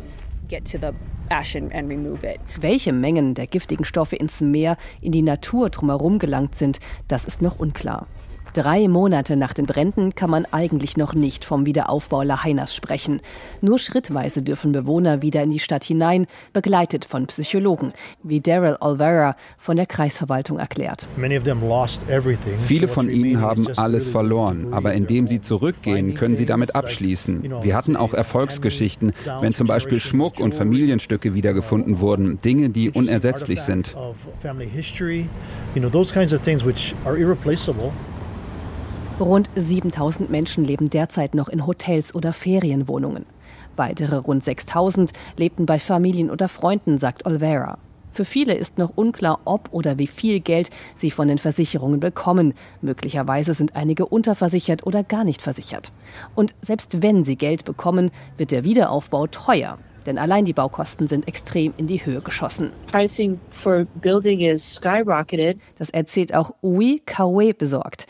Welche 2.60 2.93
Mengen 2.93 3.34
der 3.34 3.48
giftigen 3.48 3.86
Stoffe 3.86 4.15
ins 4.15 4.41
Meer, 4.41 4.78
in 5.02 5.12
die 5.12 5.24
Natur 5.24 5.69
drumherum 5.69 6.19
gelangt 6.19 6.56
sind, 6.56 6.80
das 7.08 7.26
ist 7.26 7.41
noch 7.41 7.58
unklar. 7.58 8.08
Drei 8.56 8.88
Monate 8.88 9.36
nach 9.36 9.54
den 9.54 9.65
Bränden 9.65 10.15
kann 10.15 10.30
man 10.30 10.46
eigentlich 10.50 10.96
noch 10.96 11.13
nicht 11.13 11.44
vom 11.44 11.65
Wiederaufbau 11.65 12.24
Laheinas 12.24 12.74
sprechen. 12.74 13.20
Nur 13.60 13.80
schrittweise 13.80 14.41
dürfen 14.41 14.72
Bewohner 14.72 15.22
wieder 15.22 15.44
in 15.44 15.52
die 15.52 15.60
Stadt 15.60 15.84
hinein, 15.84 16.26
begleitet 16.54 17.04
von 17.04 17.28
Psychologen, 17.28 17.91
wie 18.24 18.39
Daryl 18.39 18.78
Olvera 18.80 19.36
von 19.58 19.76
der 19.76 19.86
Kreisverwaltung 19.86 20.58
erklärt. 20.58 21.06
Viele 22.65 22.88
von 22.88 23.10
ihnen 23.10 23.41
haben 23.41 23.68
alles 23.76 24.08
verloren, 24.08 24.68
aber 24.72 24.94
indem 24.94 25.28
sie 25.28 25.41
zurückgehen, 25.41 26.13
können 26.13 26.38
sie 26.38 26.46
damit 26.46 26.76
abschließen. 26.76 27.62
Wir 27.62 27.76
hatten 27.76 27.98
auch 27.98 28.13
Erfolgsgeschichten, 28.13 29.12
wenn 29.41 29.54
zum 29.54 29.68
Beispiel 29.68 30.00
Schmuck 30.00 30.39
und 30.39 30.56
Familienstücke 30.56 31.34
wiedergefunden 31.34 32.00
wurden, 32.00 32.39
Dinge, 32.39 32.70
die 32.70 32.89
unersetzlich 32.89 33.60
sind. 33.60 33.98
Rund 39.19 39.49
7000 39.56 40.30
Menschen 40.30 40.65
leben 40.65 40.89
derzeit 40.89 41.36
noch 41.36 41.47
in 41.47 41.65
Hotels 41.65 42.13
oder 42.13 42.34
Ferienwohnungen. 42.34 43.25
Weitere 43.78 44.17
rund 44.17 44.43
6000 44.43 45.13
lebten 45.38 45.65
bei 45.65 45.80
Familien 45.80 46.30
oder 46.30 46.49
Freunden, 46.49 46.97
sagt 46.97 47.25
Olvera. 47.25 47.78
Für 48.12 48.25
viele 48.25 48.56
ist 48.56 48.78
noch 48.78 48.91
unklar, 48.95 49.39
ob 49.45 49.69
oder 49.71 49.97
wie 49.97 50.08
viel 50.08 50.41
Geld 50.41 50.69
sie 50.97 51.12
von 51.12 51.30
den 51.30 51.38
Versicherungen 51.38 52.01
bekommen. 52.01 52.54
Möglicherweise 52.82 53.54
sind 53.54 53.78
einige 53.78 54.06
unterversichert 54.06 54.86
oder 54.86 55.01
gar 55.04 55.23
nicht 55.23 55.41
versichert. 55.41 55.93
Und 56.34 56.54
selbst 56.62 57.01
wenn 57.01 57.23
sie 57.23 57.38
Geld 57.38 57.63
bekommen, 57.63 58.12
wird 58.38 58.51
der 58.51 58.65
Wiederaufbau 58.65 59.28
teuer. 59.28 59.78
Denn 60.06 60.17
allein 60.17 60.45
die 60.45 60.54
Baukosten 60.54 61.08
sind 61.08 61.28
extrem 61.28 61.73
in 61.78 61.88
die 61.88 62.06
Höhe 62.06 62.21
geschossen. 62.21 62.71
Das 65.78 65.89
erzählt 65.89 66.36
auch 66.36 66.54
Ui 66.62 67.01
Kawe 67.06 67.54
besorgt. 67.54 68.08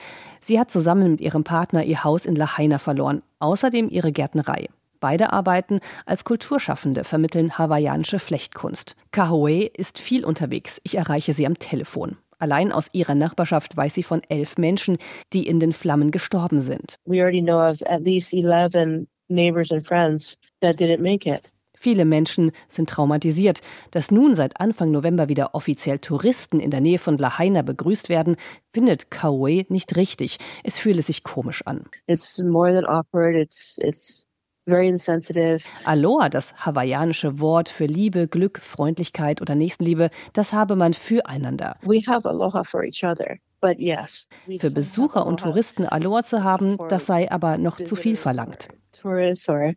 Sie 0.47 0.59
hat 0.59 0.69
zusammen 0.69 1.09
mit 1.09 1.21
ihrem 1.21 1.43
Partner 1.43 1.83
ihr 1.83 2.03
Haus 2.03 2.23
in 2.23 2.35
Lahaina 2.35 2.77
verloren, 2.77 3.23
außerdem 3.39 3.89
ihre 3.89 4.11
Gärtnerei. 4.11 4.69
Beide 4.99 5.33
arbeiten 5.33 5.79
als 6.05 6.23
Kulturschaffende, 6.23 7.03
vermitteln 7.03 7.57
hawaiianische 7.57 8.19
Flechtkunst. 8.19 8.95
Kahoe 9.11 9.65
ist 9.65 9.97
viel 9.97 10.23
unterwegs. 10.23 10.79
Ich 10.83 10.97
erreiche 10.97 11.33
sie 11.33 11.47
am 11.47 11.57
Telefon. 11.57 12.17
Allein 12.37 12.71
aus 12.71 12.89
ihrer 12.91 13.15
Nachbarschaft 13.15 13.75
weiß 13.75 13.95
sie 13.95 14.03
von 14.03 14.21
elf 14.29 14.59
Menschen, 14.59 14.99
die 15.33 15.47
in 15.47 15.59
den 15.59 15.73
Flammen 15.73 16.11
gestorben 16.11 16.61
sind. 16.61 16.97
We 17.05 17.19
already 17.19 17.41
know 17.41 17.67
of 17.67 17.81
at 17.87 18.03
least 18.03 18.31
11 18.31 19.07
neighbors 19.29 19.71
and 19.71 19.83
friends 19.83 20.37
that 20.61 20.79
didn't 20.79 21.01
make 21.01 21.27
it. 21.27 21.51
Viele 21.75 22.05
Menschen 22.05 22.51
sind 22.67 22.89
traumatisiert. 22.89 23.61
Dass 23.91 24.11
nun 24.11 24.35
seit 24.35 24.59
Anfang 24.59 24.91
November 24.91 25.29
wieder 25.29 25.55
offiziell 25.55 25.99
Touristen 25.99 26.59
in 26.59 26.71
der 26.71 26.81
Nähe 26.81 26.99
von 26.99 27.17
Lahaina 27.17 27.61
begrüßt 27.61 28.09
werden, 28.09 28.35
findet 28.73 29.11
Kauai 29.11 29.65
nicht 29.69 29.95
richtig. 29.95 30.37
Es 30.63 30.79
fühle 30.79 31.01
sich 31.01 31.23
komisch 31.23 31.61
an. 31.65 31.85
It's 32.07 32.41
more 32.41 32.73
than 32.73 32.85
awkward. 32.85 33.35
It's, 33.35 33.77
it's 33.81 34.27
very 34.67 34.87
insensitive. 34.87 35.63
Aloha, 35.85 36.29
das 36.29 36.53
hawaiianische 36.65 37.39
Wort 37.39 37.69
für 37.69 37.85
Liebe, 37.85 38.27
Glück, 38.27 38.59
Freundlichkeit 38.59 39.41
oder 39.41 39.55
Nächstenliebe, 39.55 40.09
das 40.33 40.53
habe 40.53 40.75
man 40.75 40.93
füreinander. 40.93 41.77
We 41.83 42.01
have 42.07 42.27
aloha 42.27 42.63
for 42.63 42.83
each 42.83 43.03
other. 43.03 43.37
Yes, 43.77 44.27
Für 44.59 44.69
Besucher 44.69 45.25
und 45.25 45.39
Touristen 45.39 45.87
Aloha 45.87 46.23
zu 46.23 46.43
haben, 46.43 46.77
das 46.89 47.07
sei 47.07 47.31
aber 47.31 47.57
noch 47.57 47.77
zu 47.77 47.95
viel 47.95 48.15
verlangt. 48.15 48.67
Tourists 48.91 49.49
or 49.49 49.73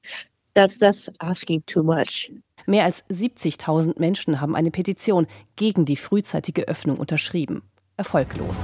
That's, 0.58 0.76
that's 0.76 1.08
asking 1.20 1.62
too 1.66 1.84
much. 1.84 2.32
Mehr 2.66 2.84
als 2.84 3.04
70.000 3.04 4.00
Menschen 4.00 4.40
haben 4.40 4.56
eine 4.56 4.72
Petition 4.72 5.28
gegen 5.54 5.84
die 5.84 5.94
frühzeitige 5.94 6.66
Öffnung 6.66 6.98
unterschrieben. 6.98 7.62
Erfolglos. 7.96 8.56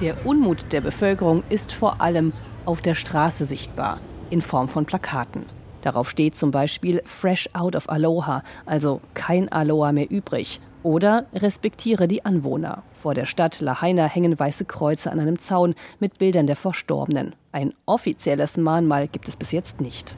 Der 0.00 0.24
Unmut 0.24 0.72
der 0.72 0.80
Bevölkerung 0.80 1.42
ist 1.50 1.72
vor 1.72 2.00
allem 2.00 2.32
auf 2.64 2.80
der 2.80 2.94
Straße 2.94 3.44
sichtbar, 3.44 4.00
in 4.30 4.40
Form 4.40 4.70
von 4.70 4.86
Plakaten. 4.86 5.44
Darauf 5.84 6.08
steht 6.08 6.34
zum 6.34 6.50
Beispiel 6.50 7.02
Fresh 7.04 7.50
out 7.52 7.76
of 7.76 7.90
Aloha, 7.90 8.42
also 8.64 9.02
kein 9.12 9.50
Aloha 9.50 9.92
mehr 9.92 10.10
übrig. 10.10 10.58
Oder 10.82 11.26
respektiere 11.34 12.08
die 12.08 12.24
Anwohner. 12.24 12.82
Vor 13.02 13.12
der 13.12 13.26
Stadt 13.26 13.60
Lahaina 13.60 14.06
hängen 14.06 14.38
weiße 14.38 14.64
Kreuze 14.64 15.12
an 15.12 15.20
einem 15.20 15.38
Zaun 15.38 15.74
mit 16.00 16.16
Bildern 16.16 16.46
der 16.46 16.56
Verstorbenen. 16.56 17.34
Ein 17.52 17.74
offizielles 17.84 18.56
Mahnmal 18.56 19.08
gibt 19.08 19.28
es 19.28 19.36
bis 19.36 19.52
jetzt 19.52 19.82
nicht. 19.82 20.16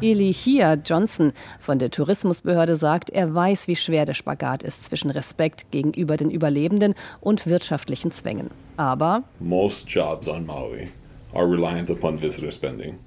Elihia 0.00 0.74
Johnson 0.74 1.34
von 1.60 1.78
der 1.78 1.90
Tourismusbehörde 1.90 2.76
sagt, 2.76 3.10
er 3.10 3.34
weiß, 3.34 3.68
wie 3.68 3.76
schwer 3.76 4.06
der 4.06 4.14
Spagat 4.14 4.62
ist 4.62 4.82
zwischen 4.82 5.10
Respekt 5.10 5.70
gegenüber 5.72 6.16
den 6.16 6.30
Überlebenden 6.30 6.94
und 7.20 7.46
wirtschaftlichen 7.46 8.12
Zwängen. 8.12 8.50
Aber 8.78 9.24
Most 9.40 9.90
jobs 9.90 10.26
on 10.26 10.46
Maui 10.46 10.88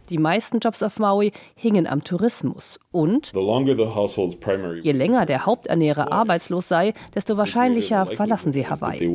die 0.10 0.18
meisten 0.18 0.60
Jobs 0.60 0.84
auf 0.84 1.00
Maui 1.00 1.32
hingen 1.56 1.88
am 1.88 2.04
Tourismus. 2.04 2.80
Und 2.92 3.32
je 4.82 4.92
länger 4.92 5.26
der 5.26 5.46
Haupternährer 5.46 6.12
arbeitslos 6.12 6.68
sei, 6.68 6.94
desto 7.16 7.38
wahrscheinlicher 7.38 8.06
verlassen 8.06 8.54
sie 8.54 8.68
Hawaii. 8.68 9.06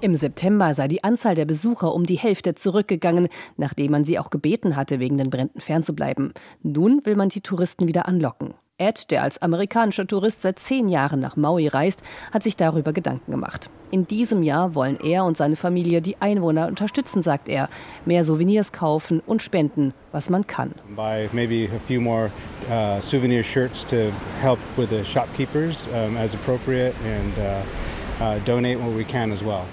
Im 0.00 0.16
September 0.16 0.74
sei 0.74 0.88
die 0.88 1.04
Anzahl 1.04 1.34
der 1.34 1.44
Besucher 1.44 1.94
um 1.94 2.06
die 2.06 2.18
Hälfte 2.18 2.54
zurückgegangen, 2.54 3.28
nachdem 3.56 3.92
man 3.92 4.04
sie 4.04 4.18
auch 4.18 4.30
gebeten 4.30 4.76
hatte, 4.76 5.00
wegen 5.00 5.18
den 5.18 5.30
Bränden 5.30 5.60
fernzubleiben. 5.60 6.32
Nun 6.62 7.04
will 7.04 7.16
man 7.16 7.28
die 7.28 7.40
Touristen 7.40 7.86
wieder 7.86 8.06
anlocken. 8.06 8.54
Ed, 8.80 9.10
der 9.10 9.24
als 9.24 9.42
amerikanischer 9.42 10.06
Tourist 10.06 10.40
seit 10.40 10.60
zehn 10.60 10.88
Jahren 10.88 11.18
nach 11.18 11.34
Maui 11.34 11.66
reist, 11.66 12.04
hat 12.32 12.44
sich 12.44 12.54
darüber 12.54 12.92
Gedanken 12.92 13.32
gemacht. 13.32 13.70
In 13.90 14.06
diesem 14.06 14.44
Jahr 14.44 14.76
wollen 14.76 15.00
er 15.00 15.24
und 15.24 15.36
seine 15.36 15.56
Familie 15.56 16.00
die 16.00 16.20
Einwohner 16.20 16.68
unterstützen, 16.68 17.24
sagt 17.24 17.48
er. 17.48 17.68
Mehr 18.04 18.22
Souvenirs 18.22 18.70
kaufen 18.70 19.20
und 19.26 19.42
spenden, 19.42 19.94
was 20.12 20.30
man 20.30 20.46
kann. 20.46 20.76
Buy 20.94 21.28
maybe 21.32 21.68
a 21.74 21.80
few 21.88 22.00
more 22.00 22.30
uh, 22.70 23.00
souvenir 23.00 23.42
shirts 23.42 23.84
to 23.86 24.12
help 24.40 24.60
with 24.76 24.90
the 24.90 25.04
shopkeepers 25.04 25.84
um, 25.92 26.16
as 26.16 26.34
appropriate 26.34 26.94
and 27.04 27.32
uh, 27.36 28.24
uh, 28.24 28.38
donate 28.44 28.78
what 28.78 28.96
we 28.96 29.02
can 29.02 29.32
as 29.32 29.42
well. 29.42 29.64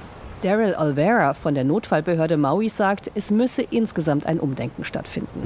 Daryl 0.46 0.76
Alvera 0.76 1.34
von 1.34 1.56
der 1.56 1.64
Notfallbehörde 1.64 2.38
Maui 2.38 2.70
sagt, 2.70 3.10
es 3.16 3.32
müsse 3.32 3.64
insgesamt 3.64 4.28
ein 4.28 4.40
Umdenken 4.40 4.84
stattfinden. 4.84 5.42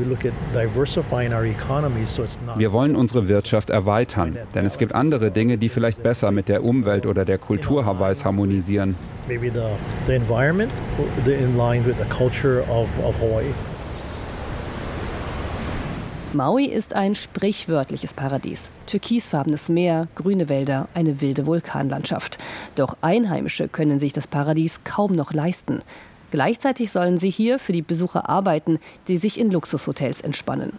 Wir 2.55 2.73
wollen 2.73 2.95
unsere 2.97 3.29
Wirtschaft 3.29 3.69
erweitern, 3.69 4.37
denn 4.53 4.65
es 4.65 4.77
gibt 4.77 4.93
andere 4.93 5.31
Dinge, 5.31 5.57
die 5.57 5.69
vielleicht 5.69 6.03
besser 6.03 6.31
mit 6.31 6.49
der 6.49 6.65
Umwelt 6.65 7.05
oder 7.05 7.23
der 7.23 7.37
Kultur 7.37 7.85
Hawaiis 7.85 8.25
harmonisieren. 8.25 8.95
Maybe 9.29 9.49
the, 9.49 9.77
the 10.05 10.15
environment 10.15 10.71
in 11.25 11.55
line 11.55 11.85
with 11.85 11.95
the 11.97 12.09
culture 12.09 12.63
of, 12.69 12.89
of 13.05 13.15
Hawaii. 13.21 13.53
Maui 16.33 16.65
ist 16.65 16.93
ein 16.93 17.15
sprichwörtliches 17.15 18.13
Paradies. 18.13 18.69
Türkisfarbenes 18.85 19.67
Meer, 19.67 20.07
grüne 20.13 20.47
Wälder, 20.47 20.87
eine 20.93 21.21
wilde 21.21 21.47
Vulkanlandschaft. 21.47 22.37
Doch 22.75 22.97
Einheimische 23.01 23.67
können 23.67 23.99
sich 23.99 24.13
das 24.13 24.27
Paradies 24.27 24.83
kaum 24.83 25.13
noch 25.13 25.33
leisten. 25.33 25.81
Gleichzeitig 26.29 26.91
sollen 26.91 27.17
sie 27.17 27.31
hier 27.31 27.57
für 27.57 27.71
die 27.71 27.81
Besucher 27.81 28.29
arbeiten, 28.29 28.77
die 29.07 29.17
sich 29.17 29.39
in 29.39 29.49
Luxushotels 29.49 30.21
entspannen. 30.21 30.73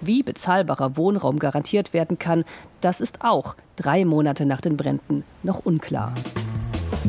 Wie 0.00 0.24
bezahlbarer 0.24 0.96
Wohnraum 0.96 1.38
garantiert 1.38 1.94
werden 1.94 2.18
kann, 2.18 2.44
das 2.80 3.00
ist 3.00 3.22
auch 3.22 3.54
drei 3.76 4.04
Monate 4.04 4.44
nach 4.44 4.60
den 4.60 4.76
Bränden 4.76 5.22
noch 5.44 5.64
unklar. 5.64 6.14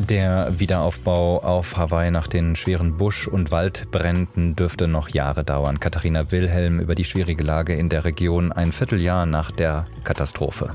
Der 0.06 0.58
Wiederaufbau 0.58 1.42
auf 1.42 1.76
Hawaii 1.76 2.10
nach 2.10 2.28
den 2.28 2.56
schweren 2.56 2.96
Busch- 2.96 3.26
und 3.26 3.50
Waldbränden 3.50 4.54
dürfte 4.54 4.86
noch 4.88 5.08
Jahre 5.08 5.44
dauern. 5.44 5.80
Katharina 5.80 6.30
Wilhelm 6.30 6.78
über 6.78 6.94
die 6.94 7.04
schwierige 7.04 7.42
Lage 7.42 7.74
in 7.74 7.88
der 7.88 8.04
Region 8.04 8.52
ein 8.52 8.72
Vierteljahr 8.72 9.26
nach 9.26 9.50
der 9.50 9.86
Katastrophe. 10.04 10.70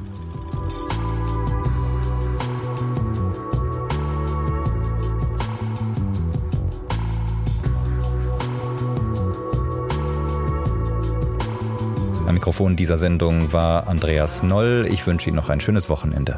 Mikrofon 12.44 12.76
dieser 12.76 12.98
Sendung 12.98 13.54
war 13.54 13.88
Andreas 13.88 14.44
Noll. 14.44 14.86
Ich 14.92 15.08
wünsche 15.08 15.30
Ihnen 15.30 15.38
noch 15.38 15.48
ein 15.48 15.62
schönes 15.62 15.90
Wochenende. 15.90 16.38